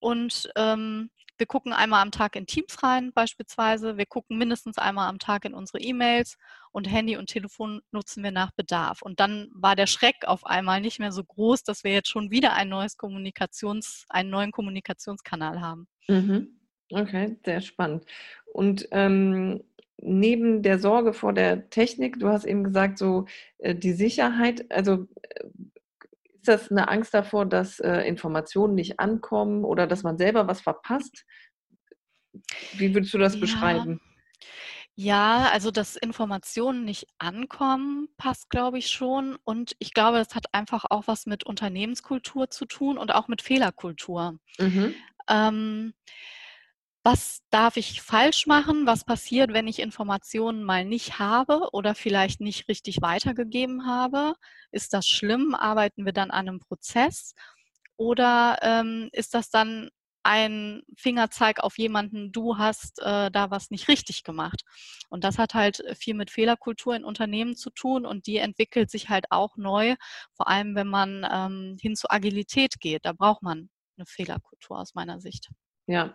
Und 0.00 0.48
ähm, 0.56 1.10
wir 1.38 1.46
gucken 1.46 1.72
einmal 1.72 2.02
am 2.02 2.10
Tag 2.10 2.36
in 2.36 2.46
Teams 2.46 2.82
rein 2.82 3.12
beispielsweise. 3.12 3.96
Wir 3.96 4.06
gucken 4.06 4.38
mindestens 4.38 4.78
einmal 4.78 5.08
am 5.08 5.18
Tag 5.18 5.44
in 5.44 5.54
unsere 5.54 5.80
E-Mails 5.80 6.36
und 6.72 6.90
Handy 6.90 7.16
und 7.16 7.28
Telefon 7.28 7.80
nutzen 7.92 8.22
wir 8.22 8.32
nach 8.32 8.50
Bedarf. 8.52 9.02
Und 9.02 9.20
dann 9.20 9.48
war 9.54 9.76
der 9.76 9.86
Schreck 9.86 10.16
auf 10.26 10.44
einmal 10.44 10.80
nicht 10.80 10.98
mehr 10.98 11.12
so 11.12 11.24
groß, 11.24 11.62
dass 11.62 11.84
wir 11.84 11.92
jetzt 11.92 12.08
schon 12.08 12.30
wieder 12.30 12.52
ein 12.54 12.68
neues 12.68 12.96
Kommunikations, 12.96 14.04
einen 14.08 14.30
neuen 14.30 14.52
Kommunikationskanal 14.52 15.60
haben. 15.60 15.86
Mhm. 16.08 16.58
Okay, 16.90 17.36
sehr 17.44 17.60
spannend. 17.60 18.04
Und 18.52 18.88
ähm, 18.92 19.62
neben 20.00 20.62
der 20.62 20.78
Sorge 20.78 21.12
vor 21.12 21.32
der 21.32 21.70
Technik, 21.70 22.18
du 22.18 22.28
hast 22.28 22.44
eben 22.44 22.64
gesagt, 22.64 22.98
so 22.98 23.26
äh, 23.58 23.74
die 23.74 23.92
Sicherheit, 23.92 24.70
also 24.70 25.06
äh, 25.22 25.44
ist 26.48 26.62
das 26.62 26.70
eine 26.70 26.88
Angst 26.88 27.12
davor, 27.14 27.46
dass 27.46 27.78
äh, 27.80 28.00
Informationen 28.02 28.74
nicht 28.74 28.98
ankommen 28.98 29.64
oder 29.64 29.86
dass 29.86 30.02
man 30.02 30.16
selber 30.18 30.48
was 30.48 30.60
verpasst? 30.60 31.24
Wie 32.72 32.94
würdest 32.94 33.12
du 33.14 33.18
das 33.18 33.34
ja. 33.34 33.40
beschreiben? 33.40 34.00
Ja, 34.94 35.50
also 35.52 35.70
dass 35.70 35.94
Informationen 35.94 36.84
nicht 36.84 37.06
ankommen, 37.18 38.08
passt, 38.16 38.50
glaube 38.50 38.78
ich, 38.78 38.88
schon. 38.88 39.36
Und 39.44 39.76
ich 39.78 39.94
glaube, 39.94 40.18
das 40.18 40.34
hat 40.34 40.46
einfach 40.52 40.86
auch 40.90 41.06
was 41.06 41.26
mit 41.26 41.44
Unternehmenskultur 41.44 42.50
zu 42.50 42.66
tun 42.66 42.98
und 42.98 43.14
auch 43.14 43.28
mit 43.28 43.42
Fehlerkultur. 43.42 44.38
Mhm. 44.58 44.94
Ähm, 45.28 45.94
was 47.10 47.40
darf 47.48 47.78
ich 47.78 48.02
falsch 48.02 48.46
machen? 48.46 48.86
Was 48.86 49.02
passiert, 49.02 49.54
wenn 49.54 49.66
ich 49.66 49.78
Informationen 49.78 50.62
mal 50.62 50.84
nicht 50.84 51.18
habe 51.18 51.70
oder 51.72 51.94
vielleicht 51.94 52.42
nicht 52.42 52.68
richtig 52.68 53.00
weitergegeben 53.00 53.86
habe? 53.86 54.34
Ist 54.72 54.92
das 54.92 55.06
schlimm? 55.06 55.54
Arbeiten 55.54 56.04
wir 56.04 56.12
dann 56.12 56.30
an 56.30 56.48
einem 56.48 56.60
Prozess? 56.60 57.34
Oder 57.96 58.58
ähm, 58.60 59.08
ist 59.12 59.32
das 59.32 59.48
dann 59.48 59.88
ein 60.22 60.82
Fingerzeig 60.98 61.60
auf 61.60 61.78
jemanden, 61.78 62.30
du 62.30 62.58
hast 62.58 62.98
äh, 63.00 63.30
da 63.30 63.50
was 63.50 63.70
nicht 63.70 63.88
richtig 63.88 64.22
gemacht. 64.22 64.64
Und 65.08 65.24
das 65.24 65.38
hat 65.38 65.54
halt 65.54 65.82
viel 65.96 66.12
mit 66.12 66.30
Fehlerkultur 66.30 66.94
in 66.94 67.04
Unternehmen 67.04 67.56
zu 67.56 67.70
tun 67.70 68.04
und 68.04 68.26
die 68.26 68.36
entwickelt 68.36 68.90
sich 68.90 69.08
halt 69.08 69.24
auch 69.30 69.56
neu, 69.56 69.96
vor 70.34 70.48
allem 70.48 70.74
wenn 70.74 70.88
man 70.88 71.26
ähm, 71.32 71.78
hin 71.80 71.96
zu 71.96 72.10
Agilität 72.10 72.80
geht. 72.80 73.06
Da 73.06 73.14
braucht 73.14 73.42
man 73.42 73.70
eine 73.96 74.04
Fehlerkultur 74.04 74.78
aus 74.78 74.94
meiner 74.94 75.20
Sicht. 75.20 75.48
Ja, 75.90 76.14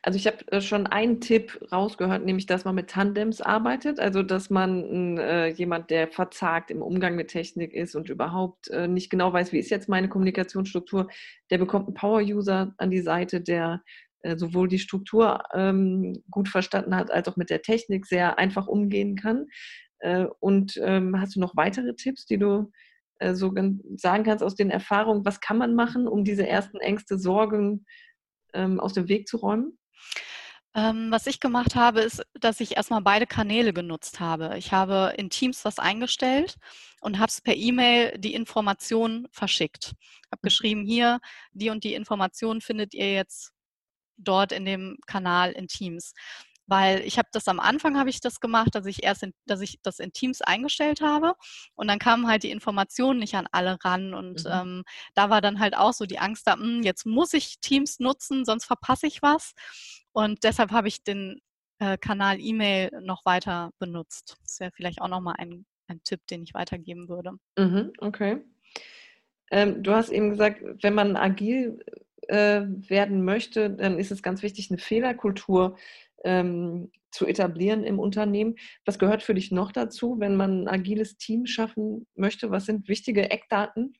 also 0.00 0.16
ich 0.16 0.28
habe 0.28 0.46
äh, 0.52 0.60
schon 0.60 0.86
einen 0.86 1.20
Tipp 1.20 1.58
rausgehört, 1.72 2.24
nämlich 2.24 2.46
dass 2.46 2.64
man 2.64 2.76
mit 2.76 2.88
Tandems 2.88 3.40
arbeitet, 3.40 3.98
also 3.98 4.22
dass 4.22 4.48
man 4.48 5.18
äh, 5.18 5.48
jemand, 5.48 5.90
der 5.90 6.06
verzagt 6.06 6.70
im 6.70 6.82
Umgang 6.82 7.16
mit 7.16 7.28
Technik 7.28 7.74
ist 7.74 7.96
und 7.96 8.08
überhaupt 8.08 8.68
äh, 8.70 8.86
nicht 8.86 9.10
genau 9.10 9.32
weiß, 9.32 9.52
wie 9.52 9.58
ist 9.58 9.70
jetzt 9.70 9.88
meine 9.88 10.08
Kommunikationsstruktur, 10.08 11.08
der 11.50 11.58
bekommt 11.58 11.88
einen 11.88 11.94
Power-User 11.94 12.74
an 12.78 12.90
die 12.90 13.00
Seite, 13.00 13.40
der 13.40 13.82
äh, 14.22 14.36
sowohl 14.36 14.68
die 14.68 14.78
Struktur 14.78 15.42
ähm, 15.52 16.22
gut 16.30 16.48
verstanden 16.48 16.94
hat, 16.94 17.10
als 17.10 17.26
auch 17.26 17.36
mit 17.36 17.50
der 17.50 17.62
Technik 17.62 18.06
sehr 18.06 18.38
einfach 18.38 18.68
umgehen 18.68 19.16
kann. 19.16 19.46
Äh, 19.98 20.26
und 20.38 20.78
ähm, 20.80 21.20
hast 21.20 21.34
du 21.34 21.40
noch 21.40 21.56
weitere 21.56 21.94
Tipps, 21.96 22.24
die 22.24 22.38
du 22.38 22.70
äh, 23.18 23.34
so 23.34 23.52
sagen 23.96 24.22
kannst 24.22 24.44
aus 24.44 24.54
den 24.54 24.70
Erfahrungen, 24.70 25.24
was 25.24 25.40
kann 25.40 25.58
man 25.58 25.74
machen, 25.74 26.06
um 26.06 26.22
diese 26.22 26.46
ersten 26.46 26.78
Ängste, 26.78 27.18
Sorgen, 27.18 27.84
ähm, 28.54 28.80
aus 28.80 28.92
dem 28.92 29.08
Weg 29.08 29.28
zu 29.28 29.38
räumen? 29.38 29.78
Ähm, 30.74 31.10
was 31.10 31.26
ich 31.26 31.40
gemacht 31.40 31.74
habe, 31.74 32.00
ist, 32.00 32.22
dass 32.34 32.60
ich 32.60 32.76
erstmal 32.76 33.00
beide 33.00 33.26
Kanäle 33.26 33.72
genutzt 33.72 34.20
habe. 34.20 34.56
Ich 34.58 34.72
habe 34.72 35.14
in 35.16 35.30
Teams 35.30 35.64
was 35.64 35.78
eingestellt 35.78 36.56
und 37.00 37.18
habe 37.18 37.30
es 37.30 37.40
per 37.40 37.56
E-Mail 37.56 38.16
die 38.18 38.34
Information 38.34 39.26
verschickt. 39.32 39.94
Habe 40.30 40.40
mhm. 40.42 40.46
geschrieben, 40.46 40.84
hier, 40.84 41.20
die 41.52 41.70
und 41.70 41.84
die 41.84 41.94
Information 41.94 42.60
findet 42.60 42.94
ihr 42.94 43.12
jetzt 43.12 43.52
dort 44.18 44.52
in 44.52 44.64
dem 44.64 44.98
Kanal 45.06 45.52
in 45.52 45.68
Teams 45.68 46.12
weil 46.68 47.00
ich 47.00 47.18
habe 47.18 47.28
das 47.32 47.48
am 47.48 47.58
Anfang 47.58 47.98
habe 47.98 48.10
ich 48.10 48.20
das 48.20 48.40
gemacht, 48.40 48.74
dass 48.74 48.86
ich 48.86 49.02
erst 49.02 49.24
in, 49.24 49.34
dass 49.46 49.60
ich 49.60 49.80
das 49.82 49.98
in 49.98 50.12
Teams 50.12 50.42
eingestellt 50.42 51.00
habe 51.00 51.34
und 51.74 51.88
dann 51.88 51.98
kamen 51.98 52.28
halt 52.28 52.44
die 52.44 52.50
Informationen 52.50 53.18
nicht 53.18 53.34
an 53.34 53.48
alle 53.50 53.78
ran 53.82 54.14
und 54.14 54.44
mhm. 54.44 54.50
ähm, 54.52 54.84
da 55.14 55.30
war 55.30 55.40
dann 55.40 55.58
halt 55.58 55.76
auch 55.76 55.92
so 55.92 56.06
die 56.06 56.18
Angst 56.18 56.46
da, 56.46 56.56
mh, 56.56 56.62
hm, 56.62 56.82
jetzt 56.82 57.06
muss 57.06 57.32
ich 57.32 57.58
Teams 57.60 57.98
nutzen, 57.98 58.44
sonst 58.44 58.66
verpasse 58.66 59.06
ich 59.06 59.22
was 59.22 59.54
und 60.12 60.44
deshalb 60.44 60.70
habe 60.70 60.88
ich 60.88 61.02
den 61.02 61.40
äh, 61.78 61.96
Kanal 61.96 62.38
E-Mail 62.40 62.90
noch 63.00 63.24
weiter 63.24 63.70
benutzt. 63.78 64.36
Das 64.42 64.60
wäre 64.60 64.72
vielleicht 64.74 65.00
auch 65.00 65.08
nochmal 65.08 65.36
ein, 65.38 65.64
ein 65.86 66.02
Tipp, 66.04 66.26
den 66.26 66.42
ich 66.42 66.54
weitergeben 66.54 67.08
würde. 67.08 67.32
Mhm, 67.58 67.92
okay. 67.98 68.42
Ähm, 69.50 69.82
du 69.82 69.92
hast 69.92 70.10
eben 70.10 70.30
gesagt, 70.30 70.62
wenn 70.82 70.94
man 70.94 71.16
agil 71.16 71.78
äh, 72.28 72.62
werden 72.66 73.24
möchte, 73.24 73.70
dann 73.70 73.98
ist 73.98 74.10
es 74.10 74.22
ganz 74.22 74.42
wichtig, 74.42 74.70
eine 74.70 74.78
Fehlerkultur 74.78 75.78
ähm, 76.24 76.90
zu 77.10 77.26
etablieren 77.26 77.84
im 77.84 77.98
Unternehmen. 77.98 78.56
Was 78.84 78.98
gehört 78.98 79.22
für 79.22 79.34
dich 79.34 79.50
noch 79.50 79.72
dazu, 79.72 80.16
wenn 80.18 80.36
man 80.36 80.62
ein 80.64 80.68
agiles 80.68 81.16
Team 81.16 81.46
schaffen 81.46 82.06
möchte? 82.14 82.50
Was 82.50 82.66
sind 82.66 82.88
wichtige 82.88 83.30
Eckdaten? 83.30 83.94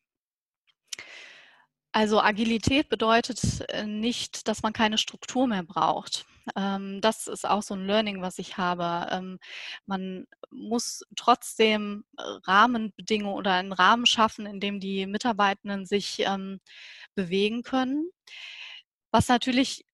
Also 1.93 2.21
Agilität 2.21 2.89
bedeutet 2.89 3.41
äh, 3.71 3.87
nicht, 3.87 4.47
dass 4.47 4.63
man 4.63 4.73
keine 4.73 4.99
Struktur 4.99 5.47
mehr 5.47 5.63
braucht. 5.63 6.27
Ähm, 6.55 7.01
das 7.01 7.27
ist 7.27 7.49
auch 7.49 7.63
so 7.63 7.75
ein 7.75 7.87
Learning, 7.87 8.23
was 8.23 8.39
ich 8.39 8.57
habe. 8.59 9.11
Ähm, 9.11 9.39
man 9.87 10.27
muss 10.51 11.03
trotzdem 11.17 12.05
Rahmenbedingungen 12.17 13.37
oder 13.37 13.55
einen 13.55 13.73
Rahmen 13.73 14.07
schaffen, 14.07 14.47
in 14.47 14.61
dem 14.61 14.81
die 14.81 15.07
Mitarbeitenden 15.07 15.87
sich 15.87 16.21
ähm, 16.21 16.61
bewegen 17.15 17.63
können. 17.63 18.11
Was 19.11 19.29
natürlich 19.29 19.87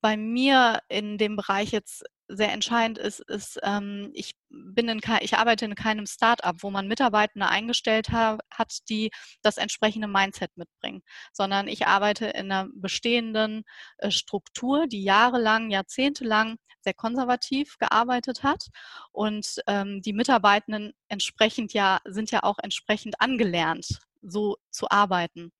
bei 0.00 0.16
mir 0.16 0.80
in 0.88 1.18
dem 1.18 1.36
Bereich 1.36 1.70
jetzt 1.70 2.04
sehr 2.28 2.52
entscheidend 2.52 2.98
ist, 2.98 3.20
ist, 3.20 3.58
ähm, 3.62 4.10
ich 4.12 4.34
bin 4.48 4.88
in, 4.88 5.00
ich 5.20 5.36
arbeite 5.36 5.64
in 5.64 5.74
keinem 5.74 6.06
Start-up, 6.06 6.56
wo 6.60 6.70
man 6.70 6.88
Mitarbeitende 6.88 7.48
eingestellt 7.48 8.10
ha 8.10 8.38
hat, 8.50 8.78
die 8.88 9.10
das 9.42 9.58
entsprechende 9.58 10.08
Mindset 10.08 10.50
mitbringen, 10.56 11.02
sondern 11.32 11.68
ich 11.68 11.86
arbeite 11.86 12.26
in 12.26 12.50
einer 12.50 12.68
bestehenden 12.74 13.62
äh, 13.98 14.10
Struktur, 14.10 14.86
die 14.86 15.04
jahrelang, 15.04 15.70
jahrzehntelang 15.70 16.56
sehr 16.80 16.94
konservativ 16.94 17.78
gearbeitet 17.78 18.42
hat 18.42 18.68
und 19.12 19.60
ähm, 19.66 20.02
die 20.02 20.12
Mitarbeitenden 20.12 20.92
entsprechend 21.08 21.72
ja 21.72 22.00
sind 22.04 22.30
ja 22.30 22.42
auch 22.42 22.58
entsprechend 22.62 23.20
angelernt, 23.20 24.00
so 24.22 24.56
zu 24.70 24.90
arbeiten. 24.90 25.52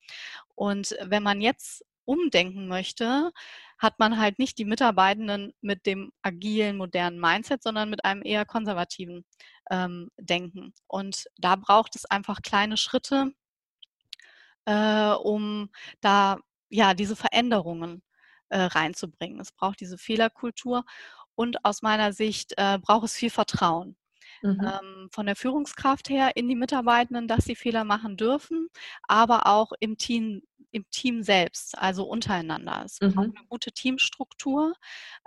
Und 0.54 0.96
wenn 1.02 1.22
man 1.22 1.40
jetzt 1.40 1.84
umdenken 2.06 2.68
möchte, 2.68 3.32
hat 3.78 3.98
man 3.98 4.18
halt 4.18 4.38
nicht 4.38 4.58
die 4.58 4.64
Mitarbeitenden 4.64 5.52
mit 5.60 5.86
dem 5.86 6.12
agilen, 6.22 6.78
modernen 6.78 7.20
Mindset, 7.20 7.62
sondern 7.62 7.90
mit 7.90 8.04
einem 8.04 8.22
eher 8.24 8.46
konservativen 8.46 9.24
ähm, 9.70 10.10
Denken. 10.18 10.72
Und 10.86 11.26
da 11.36 11.56
braucht 11.56 11.96
es 11.96 12.06
einfach 12.06 12.40
kleine 12.42 12.76
Schritte, 12.78 13.32
äh, 14.64 15.10
um 15.12 15.70
da 16.00 16.38
ja 16.70 16.94
diese 16.94 17.16
Veränderungen 17.16 18.02
äh, 18.48 18.60
reinzubringen. 18.62 19.40
Es 19.40 19.52
braucht 19.52 19.80
diese 19.80 19.98
Fehlerkultur 19.98 20.84
und 21.34 21.64
aus 21.64 21.82
meiner 21.82 22.12
Sicht 22.12 22.54
äh, 22.56 22.78
braucht 22.78 23.04
es 23.04 23.14
viel 23.14 23.30
Vertrauen. 23.30 23.96
Mhm. 24.42 24.60
Ähm, 24.60 25.08
von 25.12 25.26
der 25.26 25.36
Führungskraft 25.36 26.08
her 26.08 26.32
in 26.36 26.48
die 26.48 26.54
Mitarbeitenden, 26.54 27.28
dass 27.28 27.44
sie 27.44 27.56
Fehler 27.56 27.84
machen 27.84 28.16
dürfen, 28.16 28.68
aber 29.02 29.46
auch 29.46 29.72
im 29.80 29.96
Team, 29.98 30.42
im 30.72 30.88
Team 30.90 31.22
selbst, 31.22 31.76
also 31.78 32.04
untereinander. 32.04 32.82
Es 32.84 33.00
mhm. 33.00 33.14
braucht 33.14 33.36
eine 33.36 33.46
gute 33.48 33.72
Teamstruktur 33.72 34.74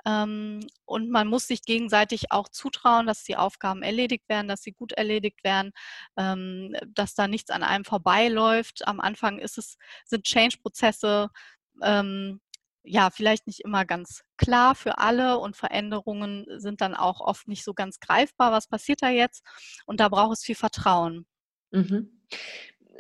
ähm, 0.06 0.60
und 0.86 1.10
man 1.10 1.28
muss 1.28 1.48
sich 1.48 1.64
gegenseitig 1.64 2.32
auch 2.32 2.50
zutrauen, 2.50 3.08
dass 3.08 3.24
die 3.24 3.38
Aufgaben 3.38 3.82
erledigt 3.82 4.28
werden, 4.30 4.48
dass 4.48 4.62
sie 4.62 4.74
gut 4.74 4.92
erledigt 4.94 5.44
werden, 5.44 5.72
ähm, 6.18 6.76
dass 6.88 7.16
da 7.16 7.28
nichts 7.28 7.50
an 7.50 7.64
einem 7.64 7.86
vorbeiläuft. 7.86 8.88
Am 8.88 9.00
Anfang 9.00 9.40
ist 9.40 9.58
es, 9.58 9.78
sind 10.06 10.24
Change-Prozesse 10.24 11.30
ähm, 11.82 12.42
ja, 12.90 13.12
vielleicht 13.12 13.46
nicht 13.46 13.60
immer 13.60 13.86
ganz 13.86 14.24
klar 14.36 14.74
für 14.74 14.98
alle 14.98 15.38
und 15.38 15.56
Veränderungen 15.56 16.46
sind 16.58 16.82
dann 16.82 16.96
auch 16.96 17.22
oft 17.22 17.48
nicht 17.48 17.64
so 17.64 17.74
ganz 17.76 18.00
greifbar. 18.00 18.52
Was 18.52 18.68
passiert 18.68 19.04
da 19.04 19.10
jetzt? 19.10 19.46
Und 19.86 20.00
da 20.00 20.10
braucht 20.10 20.38
es 20.38 20.44
viel 20.44 20.56
Vertrauen. 20.56 21.28
Mhm. 21.72 22.10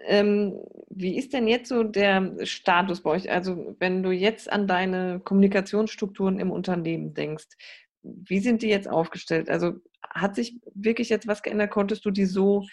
Ähm, 0.05 0.61
wie 0.89 1.17
ist 1.17 1.33
denn 1.33 1.47
jetzt 1.47 1.69
so 1.69 1.83
der 1.83 2.45
Status 2.45 3.01
bei 3.01 3.09
euch? 3.09 3.31
Also 3.31 3.75
wenn 3.79 4.03
du 4.03 4.11
jetzt 4.11 4.51
an 4.51 4.67
deine 4.67 5.21
Kommunikationsstrukturen 5.21 6.39
im 6.39 6.51
Unternehmen 6.51 7.15
denkst, 7.15 7.47
wie 8.03 8.39
sind 8.39 8.61
die 8.61 8.69
jetzt 8.69 8.87
aufgestellt? 8.87 9.49
Also 9.49 9.73
hat 10.07 10.35
sich 10.35 10.59
wirklich 10.75 11.09
jetzt 11.09 11.27
was 11.27 11.41
geändert? 11.41 11.71
Konntest 11.71 12.05
du 12.05 12.11
die 12.11 12.25
so 12.25 12.63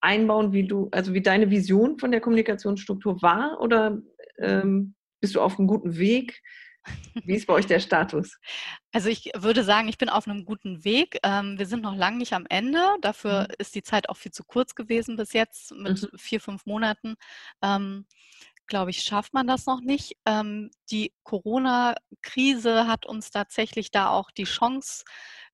einbauen, 0.00 0.52
wie 0.52 0.66
du, 0.66 0.88
also 0.90 1.14
wie 1.14 1.22
deine 1.22 1.50
Vision 1.50 1.98
von 2.00 2.10
der 2.10 2.20
Kommunikationsstruktur 2.20 3.22
war? 3.22 3.60
Oder 3.60 4.02
ähm, 4.38 4.94
bist 5.20 5.36
du 5.36 5.40
auf 5.40 5.58
einem 5.58 5.68
guten 5.68 5.96
Weg? 5.96 6.42
Wie 7.24 7.34
ist 7.34 7.46
bei 7.46 7.54
euch 7.54 7.66
der 7.66 7.80
Status? 7.80 8.38
Also 8.92 9.08
ich 9.08 9.30
würde 9.36 9.64
sagen, 9.64 9.88
ich 9.88 9.98
bin 9.98 10.08
auf 10.08 10.26
einem 10.26 10.44
guten 10.44 10.84
Weg. 10.84 11.18
Ähm, 11.22 11.58
wir 11.58 11.66
sind 11.66 11.82
noch 11.82 11.96
lange 11.96 12.18
nicht 12.18 12.32
am 12.32 12.46
Ende. 12.48 12.80
Dafür 13.00 13.42
mhm. 13.48 13.54
ist 13.58 13.74
die 13.74 13.82
Zeit 13.82 14.08
auch 14.08 14.16
viel 14.16 14.32
zu 14.32 14.44
kurz 14.44 14.74
gewesen 14.74 15.16
bis 15.16 15.32
jetzt 15.32 15.72
mit 15.72 16.02
mhm. 16.02 16.18
vier, 16.18 16.40
fünf 16.40 16.66
Monaten. 16.66 17.16
Ähm, 17.62 18.06
glaube 18.66 18.90
ich, 18.90 19.02
schafft 19.02 19.34
man 19.34 19.46
das 19.46 19.66
noch 19.66 19.80
nicht. 19.80 20.16
Ähm, 20.24 20.70
die 20.90 21.12
Corona-Krise 21.22 22.86
hat 22.86 23.06
uns 23.06 23.30
tatsächlich 23.30 23.90
da 23.90 24.08
auch 24.08 24.30
die 24.30 24.44
Chance 24.44 25.04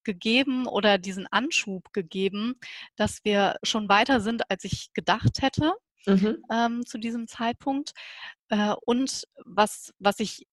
gegeben 0.04 0.66
oder 0.66 0.98
diesen 0.98 1.26
Anschub 1.26 1.92
gegeben, 1.92 2.58
dass 2.96 3.24
wir 3.24 3.56
schon 3.62 3.88
weiter 3.88 4.20
sind, 4.20 4.50
als 4.50 4.64
ich 4.64 4.92
gedacht 4.94 5.42
hätte. 5.42 5.74
Mhm. 6.06 6.42
Ähm, 6.50 6.86
zu 6.86 6.96
diesem 6.96 7.28
Zeitpunkt. 7.28 7.92
Äh, 8.48 8.74
und 8.86 9.24
was, 9.44 9.92
was 9.98 10.18
ich 10.20 10.46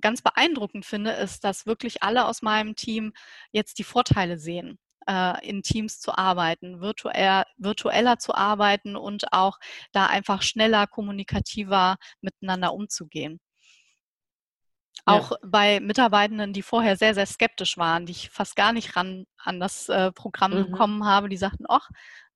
ganz 0.00 0.22
beeindruckend 0.22 0.84
finde, 0.86 1.12
ist, 1.12 1.44
dass 1.44 1.66
wirklich 1.66 2.02
alle 2.02 2.26
aus 2.26 2.42
meinem 2.42 2.76
Team 2.76 3.12
jetzt 3.52 3.78
die 3.78 3.84
Vorteile 3.84 4.38
sehen 4.38 4.78
äh, 5.08 5.48
in 5.48 5.62
Teams 5.62 6.00
zu 6.00 6.16
arbeiten, 6.16 6.80
virtuell, 6.80 7.44
virtueller 7.56 8.18
zu 8.18 8.34
arbeiten 8.34 8.94
und 8.96 9.32
auch 9.32 9.58
da 9.92 10.06
einfach 10.06 10.42
schneller, 10.42 10.86
kommunikativer 10.86 11.96
miteinander 12.20 12.74
umzugehen. 12.74 13.40
Auch 15.04 15.30
ja. 15.30 15.36
bei 15.42 15.80
Mitarbeitenden, 15.80 16.52
die 16.52 16.62
vorher 16.62 16.96
sehr, 16.96 17.14
sehr 17.14 17.26
skeptisch 17.26 17.78
waren, 17.78 18.04
die 18.04 18.12
ich 18.12 18.30
fast 18.30 18.56
gar 18.56 18.72
nicht 18.72 18.94
ran 18.96 19.24
an 19.38 19.58
das 19.58 19.88
äh, 19.88 20.12
Programm 20.12 20.52
mhm. 20.52 20.70
bekommen 20.70 21.04
habe, 21.06 21.28
die 21.28 21.36
sagten, 21.38 21.64
ach, 21.68 21.88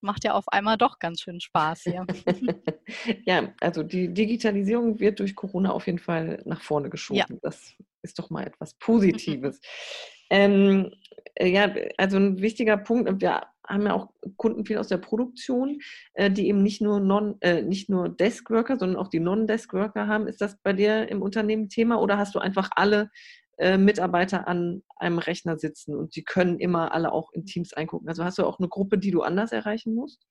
macht 0.03 0.25
ja 0.25 0.35
auf 0.35 0.49
einmal 0.49 0.77
doch 0.77 0.99
ganz 0.99 1.21
schön 1.21 1.41
Spaß 1.41 1.83
hier. 1.83 2.07
ja, 3.25 3.53
also 3.61 3.83
die 3.83 4.13
Digitalisierung 4.13 5.01
wird 5.01 5.21
durch 5.21 5.35
Corona 5.35 5.71
auf 5.73 5.87
jeden 5.87 5.99
Fall 5.99 6.43
nach 6.45 6.63
vorne 6.63 6.91
geschoben. 6.91 7.19
Ja. 7.19 7.39
Das 7.43 7.75
ist 8.03 8.19
doch 8.19 8.31
mal 8.31 8.47
etwas 8.47 8.75
Positives. 8.75 9.61
ähm, 10.31 10.93
äh, 11.35 11.49
ja, 11.49 11.73
also 11.99 12.17
ein 12.17 12.41
wichtiger 12.41 12.77
Punkt, 12.77 13.21
wir 13.21 13.43
haben 13.67 13.87
ja 13.87 13.95
auch 13.95 14.11
Kunden 14.37 14.67
viel 14.67 14.79
aus 14.79 14.89
der 14.89 14.99
Produktion, 14.99 15.81
äh, 16.15 16.31
die 16.31 16.49
eben 16.49 16.63
nicht 16.63 16.83
nur 16.83 17.01
non, 17.01 17.37
äh, 17.41 17.63
nicht 17.63 17.89
nur 17.89 18.09
Deskworker, 18.09 18.79
sondern 18.79 18.99
auch 18.99 19.09
die 19.09 19.21
Non-Deskworker 19.21 20.07
haben. 20.07 20.27
Ist 20.27 20.41
das 20.41 20.59
bei 20.63 20.73
dir 20.73 21.09
im 21.09 21.23
Unternehmen 21.23 21.69
Thema 21.69 22.01
oder 22.01 22.19
hast 22.19 22.35
du 22.35 22.39
einfach 22.39 22.71
alle 22.75 23.11
äh, 23.59 23.77
Mitarbeiter 23.79 24.49
an 24.49 24.83
einem 24.97 25.19
Rechner 25.19 25.59
sitzen 25.59 25.95
und 25.95 26.17
die 26.17 26.25
können 26.25 26.59
immer 26.59 26.93
alle 26.93 27.13
auch 27.13 27.33
in 27.33 27.45
Teams 27.45 27.73
eingucken. 27.73 28.09
Also 28.09 28.25
hast 28.25 28.39
du 28.39 28.47
auch 28.47 28.59
eine 28.59 28.69
Gruppe, 28.69 28.99
die 28.99 29.11
du 29.11 29.23
anders 29.23 29.53
erreichen 29.53 29.95
musst? 29.95 30.27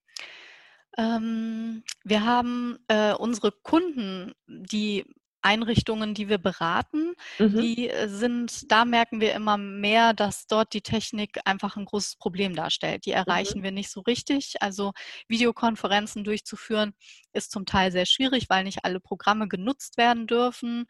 Ähm, 0.97 1.83
wir 2.03 2.25
haben 2.25 2.77
äh, 2.87 3.13
unsere 3.13 3.51
Kunden, 3.51 4.33
die 4.47 5.05
Einrichtungen, 5.41 6.13
die 6.13 6.29
wir 6.29 6.37
beraten, 6.37 7.13
mhm. 7.39 7.59
die 7.59 7.89
äh, 7.89 8.07
sind, 8.07 8.71
da 8.71 8.85
merken 8.85 9.19
wir 9.19 9.33
immer 9.33 9.57
mehr, 9.57 10.13
dass 10.13 10.47
dort 10.47 10.73
die 10.73 10.81
Technik 10.81 11.39
einfach 11.45 11.77
ein 11.77 11.85
großes 11.85 12.17
Problem 12.17 12.55
darstellt. 12.55 13.05
Die 13.05 13.11
erreichen 13.11 13.59
mhm. 13.59 13.63
wir 13.63 13.71
nicht 13.71 13.89
so 13.89 14.01
richtig. 14.01 14.55
Also 14.61 14.91
Videokonferenzen 15.27 16.23
durchzuführen 16.23 16.93
ist 17.33 17.51
zum 17.51 17.65
Teil 17.65 17.91
sehr 17.91 18.05
schwierig, 18.05 18.49
weil 18.49 18.63
nicht 18.63 18.85
alle 18.85 18.99
Programme 18.99 19.47
genutzt 19.47 19.97
werden 19.97 20.27
dürfen. 20.27 20.85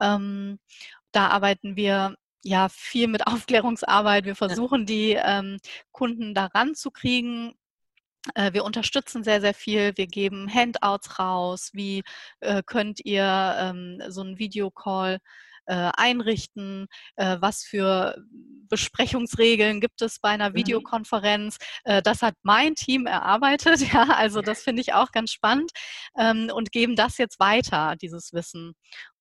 Ähm, 0.00 0.58
da 1.16 1.28
arbeiten 1.28 1.76
wir 1.76 2.16
ja 2.42 2.68
viel 2.68 3.08
mit 3.08 3.26
Aufklärungsarbeit. 3.26 4.24
Wir 4.24 4.36
versuchen, 4.36 4.86
die 4.86 5.12
ähm, 5.12 5.58
Kunden 5.92 6.34
daran 6.34 6.74
zu 6.74 6.90
kriegen. 6.90 7.54
Äh, 8.34 8.52
wir 8.52 8.64
unterstützen 8.64 9.24
sehr, 9.24 9.40
sehr 9.40 9.54
viel. 9.54 9.92
Wir 9.96 10.06
geben 10.06 10.52
Handouts 10.52 11.18
raus. 11.18 11.70
Wie 11.72 12.02
äh, 12.40 12.62
könnt 12.64 13.00
ihr 13.04 13.56
ähm, 13.58 14.02
so 14.08 14.20
einen 14.20 14.38
Videocall 14.38 15.18
äh, 15.66 15.90
einrichten, 15.96 16.86
äh, 17.16 17.38
was 17.40 17.64
für 17.64 18.16
Besprechungsregeln 18.68 19.80
gibt 19.80 20.02
es 20.02 20.18
bei 20.20 20.30
einer 20.30 20.50
mhm. 20.50 20.54
Videokonferenz. 20.54 21.58
Äh, 21.84 22.02
das 22.02 22.22
hat 22.22 22.34
mein 22.42 22.74
Team 22.74 23.06
erarbeitet, 23.06 23.80
ja, 23.92 24.04
also 24.04 24.42
das 24.42 24.62
finde 24.62 24.82
ich 24.82 24.94
auch 24.94 25.12
ganz 25.12 25.32
spannend 25.32 25.72
ähm, 26.18 26.50
und 26.54 26.72
geben 26.72 26.96
das 26.96 27.18
jetzt 27.18 27.40
weiter, 27.40 27.96
dieses 28.00 28.32
Wissen. 28.32 28.74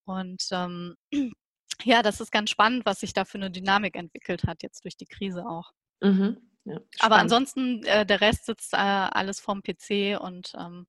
Und 0.06 0.44
ähm, 0.52 0.96
ja, 1.84 2.02
das 2.02 2.22
ist 2.22 2.32
ganz 2.32 2.50
spannend, 2.50 2.86
was 2.86 3.00
sich 3.00 3.14
da 3.14 3.26
für 3.26 3.38
eine 3.38 3.52
Dynamik 3.52 3.96
entwickelt 3.96 4.46
hat, 4.46 4.64
jetzt 4.64 4.84
durch 4.84 4.98
die 4.98 5.06
Krise 5.06 5.46
auch. 5.46 5.72
Mhm. 6.02 6.38
Ja, 6.66 6.80
Aber 7.00 7.18
ansonsten, 7.18 7.84
äh, 7.84 8.06
der 8.06 8.22
Rest 8.22 8.46
sitzt 8.46 8.74
äh, 8.74 8.78
alles 8.78 9.40
vorm 9.40 9.62
PC 9.62 10.20
und 10.20 10.54
ähm, 10.58 10.88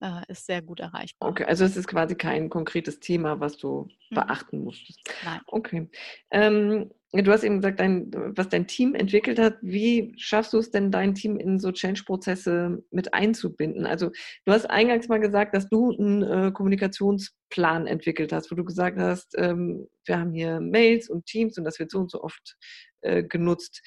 äh, 0.00 0.22
ist 0.28 0.46
sehr 0.46 0.62
gut 0.62 0.80
erreichbar. 0.80 1.28
Okay, 1.28 1.44
also 1.44 1.64
es 1.64 1.76
ist 1.76 1.88
quasi 1.88 2.14
kein 2.14 2.50
konkretes 2.50 3.00
Thema, 3.00 3.40
was 3.40 3.56
du 3.56 3.88
mhm. 4.10 4.14
beachten 4.14 4.64
musstest. 4.64 5.00
Nein. 5.24 5.40
Okay. 5.46 5.88
Ähm, 6.30 6.90
du 7.12 7.32
hast 7.32 7.42
eben 7.42 7.56
gesagt, 7.56 7.80
dein, 7.80 8.10
was 8.36 8.48
dein 8.48 8.66
Team 8.66 8.94
entwickelt 8.94 9.38
hat. 9.38 9.56
Wie 9.62 10.12
schaffst 10.16 10.52
du 10.52 10.58
es 10.58 10.70
denn, 10.70 10.90
dein 10.90 11.14
Team 11.14 11.36
in 11.38 11.58
so 11.58 11.72
Change-Prozesse 11.72 12.82
mit 12.90 13.14
einzubinden? 13.14 13.86
Also 13.86 14.10
du 14.44 14.52
hast 14.52 14.66
eingangs 14.66 15.08
mal 15.08 15.20
gesagt, 15.20 15.54
dass 15.54 15.68
du 15.68 15.90
einen 15.90 16.22
äh, 16.22 16.52
Kommunikationsplan 16.52 17.86
entwickelt 17.86 18.32
hast, 18.32 18.50
wo 18.50 18.54
du 18.54 18.64
gesagt 18.64 18.98
hast, 18.98 19.34
ähm, 19.36 19.88
wir 20.04 20.18
haben 20.18 20.32
hier 20.32 20.60
Mails 20.60 21.08
und 21.08 21.26
Teams 21.26 21.58
und 21.58 21.64
das 21.64 21.78
wird 21.78 21.90
so 21.90 21.98
und 21.98 22.10
so 22.10 22.22
oft 22.22 22.56
äh, 23.00 23.22
genutzt. 23.22 23.82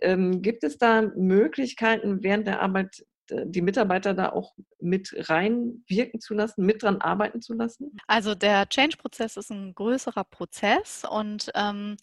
Ähm, 0.00 0.42
gibt 0.42 0.64
es 0.64 0.78
da 0.78 1.02
Möglichkeiten 1.02 2.22
während 2.22 2.46
der 2.46 2.60
Arbeit 2.60 3.04
die 3.46 3.62
Mitarbeiter 3.62 4.14
da 4.14 4.30
auch 4.30 4.54
mit 4.80 5.14
reinwirken 5.16 6.20
zu 6.20 6.34
lassen, 6.34 6.64
mit 6.64 6.82
dran 6.82 7.00
arbeiten 7.00 7.40
zu 7.40 7.54
lassen? 7.54 7.96
Also 8.06 8.34
der 8.34 8.68
Change-Prozess 8.68 9.36
ist 9.36 9.50
ein 9.50 9.74
größerer 9.74 10.24
Prozess 10.24 11.04
und 11.08 11.50
ähm, 11.54 11.96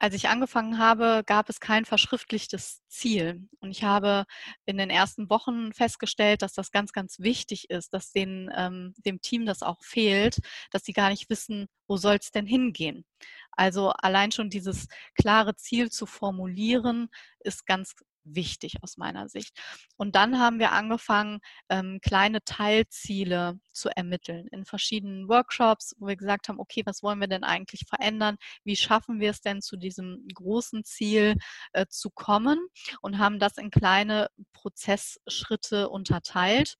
als 0.00 0.14
ich 0.14 0.28
angefangen 0.28 0.78
habe, 0.78 1.22
gab 1.26 1.48
es 1.48 1.58
kein 1.58 1.84
verschriftlichtes 1.84 2.82
Ziel. 2.86 3.48
Und 3.60 3.72
ich 3.72 3.82
habe 3.82 4.26
in 4.64 4.78
den 4.78 4.90
ersten 4.90 5.28
Wochen 5.28 5.72
festgestellt, 5.72 6.42
dass 6.42 6.52
das 6.52 6.70
ganz, 6.70 6.92
ganz 6.92 7.18
wichtig 7.18 7.68
ist, 7.68 7.92
dass 7.92 8.12
den, 8.12 8.48
ähm, 8.56 8.94
dem 8.98 9.20
Team 9.20 9.44
das 9.44 9.62
auch 9.62 9.82
fehlt, 9.82 10.38
dass 10.70 10.84
sie 10.84 10.92
gar 10.92 11.10
nicht 11.10 11.28
wissen, 11.30 11.66
wo 11.88 11.96
soll 11.96 12.18
es 12.20 12.30
denn 12.30 12.46
hingehen. 12.46 13.04
Also 13.50 13.90
allein 13.90 14.30
schon 14.30 14.50
dieses 14.50 14.86
klare 15.16 15.56
Ziel 15.56 15.90
zu 15.90 16.06
formulieren, 16.06 17.08
ist 17.40 17.66
ganz 17.66 17.96
wichtig 18.24 18.76
aus 18.82 18.96
meiner 18.96 19.28
Sicht. 19.28 19.56
Und 19.96 20.16
dann 20.16 20.38
haben 20.38 20.58
wir 20.58 20.72
angefangen, 20.72 21.40
ähm, 21.68 22.00
kleine 22.02 22.42
Teilziele 22.44 23.58
zu 23.72 23.88
ermitteln 23.94 24.48
in 24.48 24.64
verschiedenen 24.64 25.28
Workshops, 25.28 25.94
wo 25.98 26.06
wir 26.06 26.16
gesagt 26.16 26.48
haben, 26.48 26.60
okay, 26.60 26.82
was 26.84 27.02
wollen 27.02 27.20
wir 27.20 27.28
denn 27.28 27.44
eigentlich 27.44 27.84
verändern? 27.88 28.36
Wie 28.64 28.76
schaffen 28.76 29.20
wir 29.20 29.30
es 29.30 29.40
denn 29.40 29.62
zu 29.62 29.76
diesem 29.76 30.26
großen 30.34 30.84
Ziel 30.84 31.36
äh, 31.72 31.86
zu 31.88 32.10
kommen? 32.10 32.58
Und 33.00 33.18
haben 33.18 33.38
das 33.38 33.56
in 33.56 33.70
kleine 33.70 34.28
Prozessschritte 34.52 35.88
unterteilt. 35.88 36.76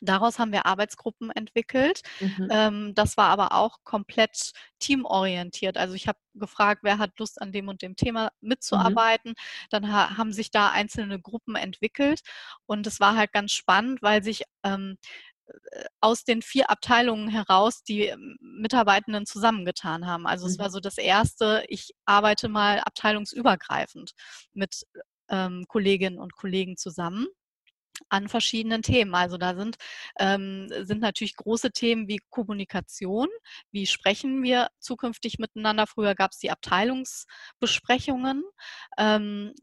Daraus 0.00 0.38
haben 0.38 0.52
wir 0.52 0.66
Arbeitsgruppen 0.66 1.30
entwickelt. 1.30 2.02
Mhm. 2.20 2.48
Ähm, 2.50 2.94
das 2.94 3.16
war 3.16 3.28
aber 3.28 3.52
auch 3.52 3.78
komplett 3.84 4.52
teamorientiert. 4.78 5.76
Also 5.76 5.94
ich 5.94 6.08
habe 6.08 6.18
gefragt, 6.34 6.82
wer 6.82 6.98
hat 6.98 7.18
Lust 7.18 7.40
an 7.40 7.52
dem 7.52 7.68
und 7.68 7.82
dem 7.82 7.96
Thema 7.96 8.30
mhm. 8.40 8.48
mitzuarbeiten. 8.48 9.32
Mhm. 9.32 9.66
Dann 9.70 9.92
ha 9.92 10.16
haben 10.16 10.32
sich 10.32 10.50
da 10.50 10.70
einzelne 10.70 11.20
Gruppen 11.20 11.56
entwickelt 11.56 12.20
und 12.66 12.86
es 12.86 13.00
war 13.00 13.16
halt 13.16 13.32
ganz 13.32 13.52
spannend, 13.52 14.02
weil 14.02 14.22
sich 14.22 14.42
ähm, 14.64 14.96
äh, 15.46 15.84
aus 16.00 16.24
den 16.24 16.42
vier 16.42 16.70
Abteilungen 16.70 17.28
heraus 17.28 17.82
die 17.82 18.06
ähm, 18.06 18.36
Mitarbeitenden 18.40 19.26
zusammengetan 19.26 20.06
haben. 20.06 20.26
Also 20.26 20.46
mhm. 20.46 20.52
es 20.52 20.58
war 20.58 20.70
so 20.70 20.80
das 20.80 20.98
erste, 20.98 21.64
ich 21.68 21.92
arbeite 22.04 22.48
mal 22.48 22.80
abteilungsübergreifend 22.80 24.12
mit 24.52 24.86
ähm, 25.28 25.64
Kolleginnen 25.68 26.18
und 26.18 26.34
Kollegen 26.34 26.76
zusammen 26.76 27.26
an 28.08 28.28
verschiedenen 28.28 28.82
Themen. 28.82 29.14
Also 29.14 29.36
da 29.36 29.54
sind, 29.54 29.76
ähm, 30.18 30.68
sind 30.68 31.00
natürlich 31.00 31.36
große 31.36 31.70
Themen 31.72 32.08
wie 32.08 32.20
Kommunikation, 32.30 33.28
wie 33.70 33.86
sprechen 33.86 34.42
wir 34.42 34.68
zukünftig 34.78 35.38
miteinander. 35.38 35.86
Früher 35.86 36.14
gab 36.14 36.32
es 36.32 36.38
die 36.38 36.50
Abteilungsbesprechungen. 36.50 38.42
Ähm, 38.98 39.54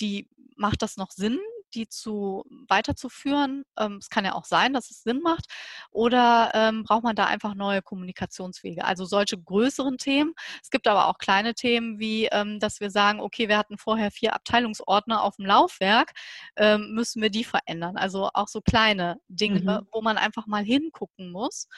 die 0.00 0.28
macht 0.56 0.82
das 0.82 0.96
noch 0.96 1.10
Sinn, 1.10 1.38
die 1.70 1.88
zu 1.88 2.44
weiterzuführen. 2.68 3.64
Ähm, 3.78 3.96
es 3.96 4.08
kann 4.08 4.24
ja 4.24 4.34
auch 4.34 4.44
sein, 4.44 4.72
dass 4.72 4.90
es 4.90 5.02
Sinn 5.02 5.20
macht. 5.22 5.46
Oder 5.90 6.50
ähm, 6.54 6.82
braucht 6.84 7.04
man 7.04 7.16
da 7.16 7.26
einfach 7.26 7.54
neue 7.54 7.82
Kommunikationswege? 7.82 8.84
Also 8.84 9.04
solche 9.04 9.38
größeren 9.40 9.98
Themen. 9.98 10.34
Es 10.62 10.70
gibt 10.70 10.86
aber 10.86 11.08
auch 11.08 11.18
kleine 11.18 11.54
Themen, 11.54 11.98
wie 11.98 12.26
ähm, 12.26 12.60
dass 12.60 12.80
wir 12.80 12.90
sagen, 12.90 13.20
okay, 13.20 13.48
wir 13.48 13.58
hatten 13.58 13.78
vorher 13.78 14.10
vier 14.10 14.34
Abteilungsordner 14.34 15.22
auf 15.22 15.36
dem 15.36 15.46
Laufwerk, 15.46 16.12
ähm, 16.56 16.92
müssen 16.94 17.22
wir 17.22 17.30
die 17.30 17.44
verändern. 17.44 17.96
Also 17.96 18.30
auch 18.34 18.48
so 18.48 18.60
kleine 18.60 19.20
Dinge, 19.28 19.60
mhm. 19.60 19.88
wo 19.92 20.02
man 20.02 20.18
einfach 20.18 20.46
mal 20.46 20.64
hingucken 20.64 21.30
muss 21.30 21.68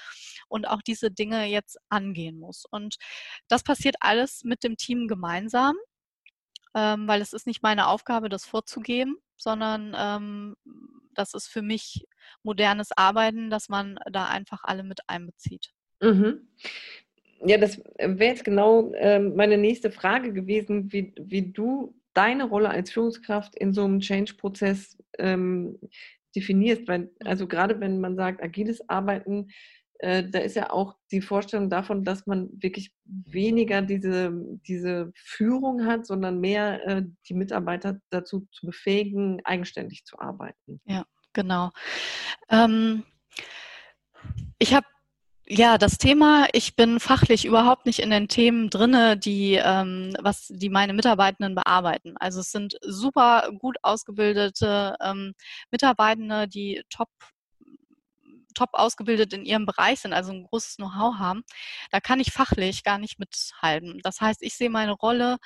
und 0.48 0.66
auch 0.68 0.83
diese 0.83 1.11
Dinge 1.11 1.46
jetzt 1.46 1.78
angehen 1.88 2.38
muss. 2.38 2.64
Und 2.70 2.96
das 3.48 3.62
passiert 3.62 3.96
alles 4.00 4.44
mit 4.44 4.64
dem 4.64 4.76
Team 4.76 5.09
gemeinsam 5.09 5.76
ähm, 6.74 7.06
weil 7.08 7.20
es 7.20 7.32
ist 7.32 7.46
nicht 7.46 7.62
meine 7.62 7.88
Aufgabe, 7.88 8.28
das 8.28 8.44
vorzugeben, 8.44 9.16
sondern 9.37 9.94
ähm, 9.96 10.56
das 11.14 11.35
ist 11.35 11.48
für 11.48 11.62
mich 11.62 12.06
modernes 12.42 12.90
Arbeiten, 12.96 13.50
dass 13.50 13.68
man 13.68 13.98
da 14.11 14.26
einfach 14.26 14.64
alle 14.64 14.82
mit 14.82 15.00
einbezieht. 15.06 15.72
Mhm. 16.00 16.48
Ja, 17.44 17.58
das 17.58 17.78
wäre 17.98 18.30
jetzt 18.30 18.44
genau 18.44 18.92
äh, 18.92 19.18
meine 19.18 19.58
nächste 19.58 19.90
Frage 19.90 20.32
gewesen, 20.32 20.92
wie, 20.92 21.12
wie 21.18 21.52
du 21.52 21.94
deine 22.14 22.44
Rolle 22.44 22.70
als 22.70 22.92
Führungskraft 22.92 23.56
in 23.56 23.72
so 23.72 23.85
einem 23.85 24.00
Change-Prozess 24.00 24.96
ähm, 25.18 25.78
definierst. 26.37 26.87
Weil, 26.87 27.11
also 27.24 27.48
gerade 27.48 27.80
wenn 27.80 28.00
man 28.00 28.16
sagt, 28.16 28.42
agiles 28.42 28.88
Arbeiten, 28.88 29.48
äh, 30.03 30.29
da 30.29 30.41
ist 30.41 30.57
ja 30.57 30.71
auch 30.71 30.97
die 31.12 31.21
Vorstellung 31.21 31.71
davon, 31.71 32.05
dass 32.05 32.27
man 32.27 32.49
wirklich 32.61 32.93
weniger 33.05 33.83
diese, 33.83 34.33
diese 34.67 35.12
Führung 35.15 35.87
hat, 35.87 36.07
sondern 36.07 36.41
mehr 36.41 36.87
äh, 36.87 37.03
die 37.29 37.35
Mitarbeiter 37.35 38.01
dazu 38.11 38.49
zu 38.51 38.67
befähigen, 38.67 39.41
eigenständig 39.45 40.05
zu 40.05 40.19
arbeiten. 40.19 40.81
Ja, 40.87 41.05
genau. 41.33 41.71
Ähm, 42.51 43.05
ich 44.59 44.75
habe 44.75 44.87
ja, 45.49 45.77
das 45.77 45.99
Thema, 45.99 46.47
ich 46.53 46.77
bin 46.77 46.99
fachlich 46.99 47.45
überhaupt 47.45 47.85
nicht 47.85 47.99
in 47.99 48.11
den 48.11 48.29
Themen 48.29 48.71
drinne, 48.71 49.19
die, 49.19 49.61
ähm, 49.62 50.17
was 50.21 50.47
die 50.49 50.71
meine 50.71 50.95
Mitarbeitenden 50.95 51.55
bearbeiten. 51.55 52.15
Also 52.19 52.41
es 52.41 52.53
sind 52.53 52.79
super 52.81 53.51
gut 53.59 53.77
ausgebildete 53.83 54.97
ähm, 55.01 55.35
Mitarbeitende, 55.71 56.49
die 56.49 56.83
top 56.88 57.09
top 58.55 58.71
ausgebildet 58.73 59.33
in 59.33 59.45
ihrem 59.45 59.67
Bereich 59.67 60.01
sind, 60.01 60.12
also 60.12 60.33
ein 60.33 60.45
großes 60.45 60.77
Know-how 60.77 61.19
haben, 61.19 61.43
da 61.91 62.01
kann 62.01 62.21
ich 62.21 62.33
fachlich 62.33 62.85
gar 62.85 62.99
nicht 62.99 63.19
mithalten. 63.19 64.01
Das 64.03 64.21
heißt, 64.21 64.43
ich 64.43 64.55
sehe 64.55 64.71
meine 64.71 64.93
Rolle 64.93 65.38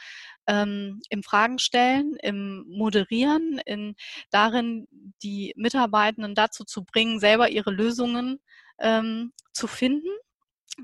ähm, 0.46 1.00
im 1.08 1.22
Fragen 1.22 1.58
stellen, 1.58 2.16
im 2.22 2.64
Moderieren, 2.68 3.60
in 3.66 3.94
darin 4.30 4.86
die 5.22 5.52
Mitarbeitenden 5.56 6.34
dazu 6.34 6.64
zu 6.64 6.84
bringen, 6.84 7.20
selber 7.20 7.50
ihre 7.50 7.70
Lösungen 7.70 8.40
ähm, 8.78 9.32
zu 9.52 9.66
finden. 9.66 10.08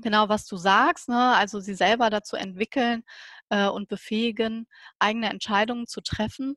Genau, 0.01 0.27
was 0.27 0.45
du 0.47 0.57
sagst, 0.57 1.07
ne? 1.07 1.35
also 1.35 1.59
sie 1.59 1.75
selber 1.75 2.09
dazu 2.09 2.35
entwickeln 2.35 3.03
äh, 3.49 3.67
und 3.67 3.89
befähigen, 3.89 4.67
eigene 4.97 5.29
Entscheidungen 5.29 5.85
zu 5.87 6.01
treffen. 6.01 6.55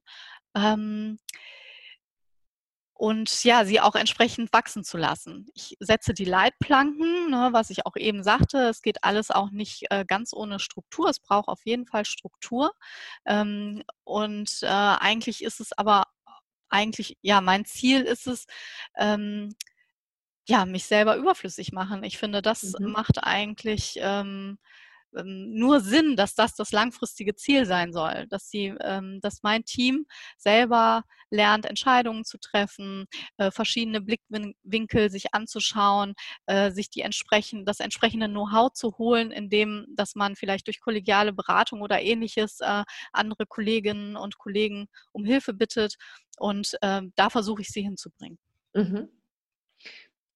Ähm, 0.55 1.19
und 2.99 3.45
ja, 3.45 3.67
sie 3.67 3.81
auch 3.81 3.95
entsprechend 3.95 4.53
wachsen 4.55 4.83
zu 4.83 4.97
lassen. 4.97 5.47
Ich 5.55 5.77
setze 5.81 6.15
die 6.15 6.25
Leitplanken, 6.25 7.31
ne, 7.31 7.51
was 7.53 7.69
ich 7.69 7.85
auch 7.85 7.97
eben 7.97 8.23
sagte, 8.23 8.69
es 8.69 8.81
geht 8.81 9.05
alles 9.05 9.31
auch 9.31 9.51
nicht 9.51 9.85
äh, 9.91 10.05
ganz 10.07 10.33
ohne 10.33 10.59
Struktur, 10.59 11.11
es 11.11 11.21
braucht 11.21 11.49
auf 11.49 11.67
jeden 11.67 11.87
Fall 11.87 12.07
Struktur. 12.07 12.73
Ähm, 13.27 13.83
und 14.05 14.61
äh, 14.63 14.67
eigentlich 14.67 15.45
ist 15.45 15.61
es 15.61 15.77
aber, 15.77 16.05
eigentlich, 16.71 17.19
ja, 17.21 17.41
mein 17.43 17.67
Ziel 17.67 18.03
ist 18.03 18.27
es, 18.27 18.47
ähm, 18.97 19.55
ja, 20.49 20.65
mich 20.65 20.87
selber 20.87 21.17
überflüssig 21.17 21.73
machen. 21.73 22.03
Ich 22.03 22.19
finde, 22.19 22.41
das 22.41 22.63
mhm. 22.79 22.93
macht 22.93 23.23
eigentlich 23.23 23.99
ähm, 24.01 24.59
ähm, 25.17 25.51
nur 25.55 25.81
Sinn, 25.81 26.17
dass 26.17 26.35
das 26.35 26.55
das 26.55 26.73
langfristige 26.73 27.35
Ziel 27.35 27.67
sein 27.67 27.93
soll, 27.93 28.27
dass 28.29 28.49
sie, 28.49 28.75
ähm, 28.81 29.21
dass 29.21 29.43
mein 29.43 29.65
Team 29.65 30.07
selber 30.37 31.05
lernt, 31.31 31.67
Entscheidungen 31.67 32.25
zu 32.25 32.39
treffen, 32.39 33.07
äh, 33.37 33.51
verschiedene 33.51 34.01
Blickwinkel 34.01 35.11
sich 35.11 35.35
anzuschauen, 35.35 36.15
äh, 36.47 36.71
sich 36.71 36.91
die 36.91 37.01
entsprechend, 37.01 37.69
das 37.69 37.81
entsprechende 37.81 38.29
Know-how 38.29 38.73
zu 38.73 38.97
holen, 38.99 39.31
indem, 39.31 39.87
dass 39.97 40.15
man 40.15 40.37
vielleicht 40.37 40.67
durch 40.67 40.81
kollegiale 40.81 41.33
Beratung 41.33 41.83
oder 41.83 42.01
ähnliches 42.01 42.61
äh, 42.61 42.85
andere 43.13 43.47
Kolleginnen 43.47 44.17
und 44.17 44.39
Kollegen 44.39 44.89
um 45.13 45.25
Hilfe 45.25 45.53
bittet. 45.53 45.97
Und 46.39 46.77
äh, 46.83 47.03
da 47.17 47.31
versuche 47.31 47.63
ich 47.63 47.69
sie 47.71 47.83
hinzubringen. 47.83 48.39
Mhm. 48.75 49.09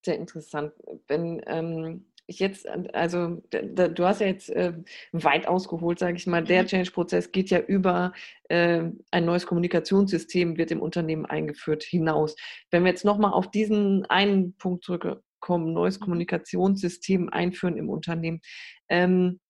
Sehr 0.03 0.17
interessant. 0.17 0.73
Wenn 1.09 1.43
ähm 1.47 2.10
jetzt, 2.39 2.69
also 2.95 3.43
du 3.51 4.05
hast 4.05 4.21
ja 4.21 4.27
jetzt 4.27 4.51
äh, 4.51 4.73
weit 5.13 5.49
ausgeholt, 5.49 5.99
sage 5.99 6.17
ich 6.17 6.27
mal, 6.27 6.43
der 6.43 6.63
mhm. 6.63 6.67
Change-Prozess 6.69 7.33
geht 7.33 7.51
ja 7.51 7.59
über 7.59 8.13
äh, 8.49 8.85
ein 9.11 9.25
neues 9.25 9.47
Kommunikationssystem, 9.47 10.57
wird 10.57 10.71
im 10.71 10.81
Unternehmen 10.81 11.27
eingeführt, 11.27 11.83
hinaus. 11.83 12.37
Wenn 12.71 12.85
wir 12.85 12.91
jetzt 12.91 13.05
nochmal 13.05 13.33
auf 13.33 13.51
diesen 13.51 14.07
einen 14.07 14.57
Punkt 14.57 14.85
zurückkommen, 14.85 15.73
neues 15.73 15.99
mhm. 15.99 16.05
Kommunikationssystem 16.05 17.29
einführen 17.29 17.77
im 17.77 17.89
Unternehmen. 17.89 18.41
Ähm, 18.89 19.41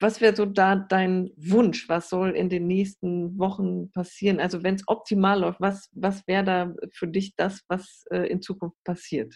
was 0.00 0.20
wäre 0.20 0.36
so 0.36 0.46
da 0.46 0.76
dein 0.76 1.30
Wunsch? 1.36 1.88
Was 1.88 2.08
soll 2.08 2.30
in 2.30 2.48
den 2.48 2.68
nächsten 2.68 3.36
Wochen 3.36 3.90
passieren? 3.90 4.38
Also 4.38 4.62
wenn 4.62 4.76
es 4.76 4.84
optimal 4.86 5.40
läuft, 5.40 5.60
was, 5.60 5.90
was 5.92 6.26
wäre 6.28 6.44
da 6.44 6.74
für 6.92 7.08
dich 7.08 7.34
das, 7.34 7.62
was 7.68 8.04
äh, 8.10 8.28
in 8.28 8.40
Zukunft 8.40 8.76
passiert? 8.84 9.34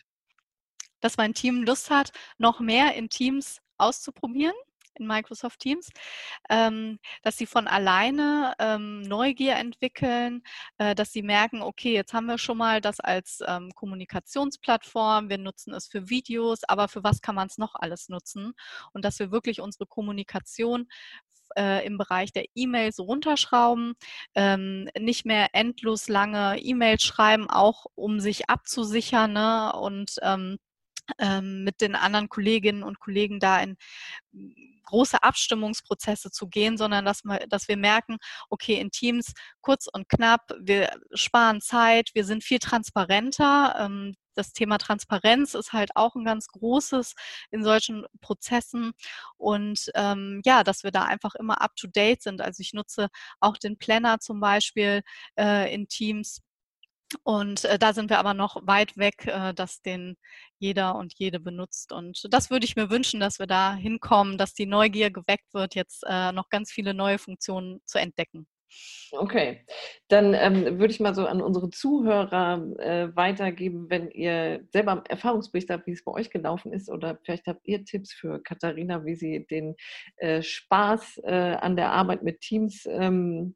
Dass 1.02 1.18
mein 1.18 1.34
Team 1.34 1.62
Lust 1.64 1.90
hat, 1.90 2.12
noch 2.38 2.60
mehr 2.60 2.94
in 2.94 3.10
Teams 3.10 3.60
auszuprobieren 3.76 4.54
in 4.94 5.06
Microsoft 5.06 5.60
Teams, 5.60 5.90
ähm, 6.50 6.98
dass 7.22 7.36
sie 7.36 7.46
von 7.46 7.66
alleine 7.66 8.54
ähm, 8.58 9.02
Neugier 9.02 9.56
entwickeln, 9.56 10.42
äh, 10.78 10.94
dass 10.94 11.12
sie 11.12 11.22
merken, 11.22 11.62
okay, 11.62 11.92
jetzt 11.92 12.12
haben 12.12 12.26
wir 12.26 12.38
schon 12.38 12.58
mal 12.58 12.80
das 12.80 13.00
als 13.00 13.40
ähm, 13.46 13.70
Kommunikationsplattform, 13.74 15.28
wir 15.28 15.38
nutzen 15.38 15.74
es 15.74 15.86
für 15.88 16.08
Videos, 16.08 16.64
aber 16.64 16.88
für 16.88 17.02
was 17.04 17.20
kann 17.20 17.34
man 17.34 17.48
es 17.48 17.58
noch 17.58 17.74
alles 17.74 18.08
nutzen? 18.08 18.52
Und 18.92 19.04
dass 19.04 19.18
wir 19.18 19.30
wirklich 19.30 19.60
unsere 19.60 19.86
Kommunikation 19.86 20.88
äh, 21.56 21.84
im 21.86 21.98
Bereich 21.98 22.32
der 22.32 22.44
E-Mails 22.54 22.98
runterschrauben, 22.98 23.94
ähm, 24.34 24.88
nicht 24.98 25.26
mehr 25.26 25.48
endlos 25.52 26.08
lange 26.08 26.58
E-Mails 26.58 27.02
schreiben, 27.02 27.48
auch 27.50 27.86
um 27.94 28.20
sich 28.20 28.48
abzusichern 28.48 29.32
ne? 29.32 29.72
und 29.74 30.16
ähm, 30.22 30.58
ähm, 31.18 31.64
mit 31.64 31.80
den 31.80 31.94
anderen 31.94 32.28
Kolleginnen 32.28 32.82
und 32.82 33.00
Kollegen 33.00 33.40
da 33.40 33.60
in 33.60 33.76
große 34.84 35.22
Abstimmungsprozesse 35.22 36.30
zu 36.30 36.48
gehen, 36.48 36.76
sondern 36.76 37.04
dass 37.04 37.24
wir, 37.24 37.46
dass 37.48 37.68
wir 37.68 37.76
merken, 37.76 38.18
okay, 38.50 38.74
in 38.74 38.90
Teams 38.90 39.32
kurz 39.60 39.86
und 39.92 40.08
knapp, 40.08 40.52
wir 40.60 40.90
sparen 41.14 41.60
Zeit, 41.60 42.10
wir 42.14 42.24
sind 42.24 42.44
viel 42.44 42.58
transparenter. 42.58 43.74
Ähm, 43.78 44.14
das 44.34 44.52
Thema 44.52 44.78
Transparenz 44.78 45.54
ist 45.54 45.72
halt 45.72 45.90
auch 45.94 46.14
ein 46.14 46.24
ganz 46.24 46.46
großes 46.48 47.14
in 47.50 47.64
solchen 47.64 48.06
Prozessen 48.20 48.92
und 49.36 49.90
ähm, 49.94 50.40
ja, 50.44 50.64
dass 50.64 50.84
wir 50.84 50.90
da 50.90 51.04
einfach 51.04 51.34
immer 51.34 51.60
up 51.60 51.76
to 51.76 51.86
date 51.86 52.22
sind. 52.22 52.40
Also 52.40 52.60
ich 52.60 52.72
nutze 52.72 53.08
auch 53.40 53.58
den 53.58 53.76
Planner 53.78 54.20
zum 54.20 54.40
Beispiel 54.40 55.02
äh, 55.38 55.72
in 55.74 55.88
Teams 55.88 56.40
und 57.22 57.64
äh, 57.64 57.78
da 57.78 57.92
sind 57.92 58.10
wir 58.10 58.18
aber 58.18 58.34
noch 58.34 58.56
weit 58.66 58.96
weg, 58.96 59.26
äh, 59.26 59.54
dass 59.54 59.82
den 59.82 60.16
jeder 60.58 60.96
und 60.96 61.14
jede 61.16 61.40
benutzt. 61.40 61.92
Und 61.92 62.26
das 62.30 62.50
würde 62.50 62.64
ich 62.64 62.76
mir 62.76 62.90
wünschen, 62.90 63.20
dass 63.20 63.38
wir 63.38 63.46
da 63.46 63.74
hinkommen, 63.74 64.38
dass 64.38 64.54
die 64.54 64.66
Neugier 64.66 65.10
geweckt 65.10 65.52
wird, 65.52 65.74
jetzt 65.74 66.04
äh, 66.08 66.32
noch 66.32 66.48
ganz 66.48 66.70
viele 66.70 66.94
neue 66.94 67.18
Funktionen 67.18 67.80
zu 67.84 67.98
entdecken. 67.98 68.46
Okay, 69.12 69.64
dann 70.08 70.32
ähm, 70.34 70.78
würde 70.78 70.92
ich 70.92 71.00
mal 71.00 71.14
so 71.14 71.26
an 71.26 71.42
unsere 71.42 71.68
Zuhörer 71.70 72.66
äh, 72.78 73.14
weitergeben, 73.14 73.90
wenn 73.90 74.10
ihr 74.10 74.66
selber 74.72 75.04
Erfahrungsbericht 75.08 75.68
habt, 75.68 75.86
wie 75.86 75.92
es 75.92 76.04
bei 76.04 76.12
euch 76.12 76.30
gelaufen 76.30 76.72
ist 76.72 76.90
oder 76.90 77.18
vielleicht 77.22 77.46
habt 77.46 77.66
ihr 77.66 77.84
Tipps 77.84 78.12
für 78.12 78.42
Katharina, 78.42 79.04
wie 79.04 79.14
sie 79.14 79.46
den 79.46 79.74
äh, 80.16 80.42
Spaß 80.42 81.20
äh, 81.24 81.56
an 81.60 81.76
der 81.76 81.92
Arbeit 81.92 82.22
mit 82.22 82.40
Teams 82.40 82.86
ähm, 82.86 83.54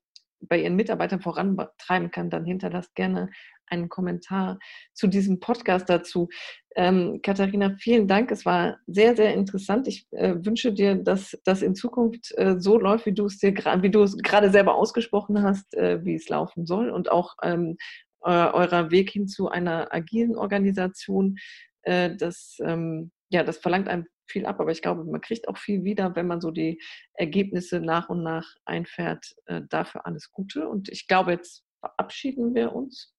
bei 0.49 0.61
ihren 0.61 0.77
Mitarbeitern 0.77 1.21
vorantreiben 1.21 2.11
kann, 2.11 2.31
dann 2.31 2.45
hinterlasst 2.45 2.95
gerne 2.95 3.31
einen 3.69 3.89
Kommentar 3.89 4.59
zu 4.93 5.07
diesem 5.07 5.41
Podcast 5.41 5.89
dazu. 5.89 6.29
Ähm, 6.77 7.21
Katharina, 7.23 7.75
vielen 7.79 8.07
Dank. 8.07 8.31
Es 8.31 8.45
war 8.47 8.79
sehr, 8.87 9.17
sehr 9.17 9.35
interessant. 9.35 9.89
Ich 9.89 10.07
äh, 10.13 10.35
wünsche 10.39 10.73
dir, 10.73 10.95
dass 10.95 11.39
das 11.45 11.63
in 11.63 11.75
Zukunft 11.75 12.33
äh, 12.37 12.57
so 12.59 12.79
läuft, 12.79 13.07
wie 13.07 13.15
du 13.15 13.27
es 13.27 13.39
dir 13.39 13.55
wie 13.55 13.91
du 13.91 14.03
es 14.03 14.17
gerade 14.19 14.51
selber 14.51 14.75
ausgesprochen 14.75 15.43
hast, 15.43 15.75
äh, 15.75 16.05
wie 16.05 16.15
es 16.15 16.29
laufen 16.29 16.67
soll 16.67 16.91
und 16.91 17.11
auch 17.11 17.35
ähm, 17.43 17.77
eurer 18.23 18.91
Weg 18.91 19.11
hin 19.11 19.29
zu 19.29 19.49
einer 19.49 19.95
agilen 19.95 20.37
Organisation. 20.37 21.39
Äh, 21.83 22.17
das, 22.17 22.57
ähm, 22.61 23.13
ja, 23.31 23.45
das 23.45 23.59
verlangt 23.59 23.89
einem 23.89 24.07
viel 24.29 24.47
ab, 24.47 24.61
aber 24.61 24.71
ich 24.71 24.83
glaube, 24.83 25.05
man 25.05 25.21
kriegt 25.21 25.49
auch 25.49 25.59
viel 25.59 25.85
wieder, 25.85 26.15
wenn 26.17 26.27
man 26.27 26.41
so 26.41 26.51
die 26.51 26.81
Ergebnisse 27.15 27.81
nach 27.81 28.09
und 28.09 28.23
nach 28.23 28.47
einfährt. 28.65 29.35
Äh, 29.47 29.63
dafür 29.69 30.07
alles 30.07 30.31
Gute. 30.31 30.69
Und 30.69 30.89
ich 30.89 31.07
glaube, 31.07 31.33
jetzt 31.33 31.65
verabschieden 31.81 32.55
wir 32.55 32.73
uns. 32.75 33.15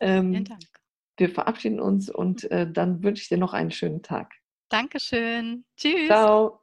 Ähm, 0.00 0.32
Vielen 0.32 0.44
Dank. 0.44 0.62
Wir 1.16 1.30
verabschieden 1.30 1.80
uns 1.80 2.08
und 2.08 2.50
äh, 2.50 2.70
dann 2.70 3.02
wünsche 3.02 3.22
ich 3.22 3.28
dir 3.28 3.38
noch 3.38 3.52
einen 3.52 3.70
schönen 3.70 4.02
Tag. 4.02 4.32
Dankeschön. 4.70 5.64
Tschüss. 5.76 6.06
Ciao. 6.06 6.59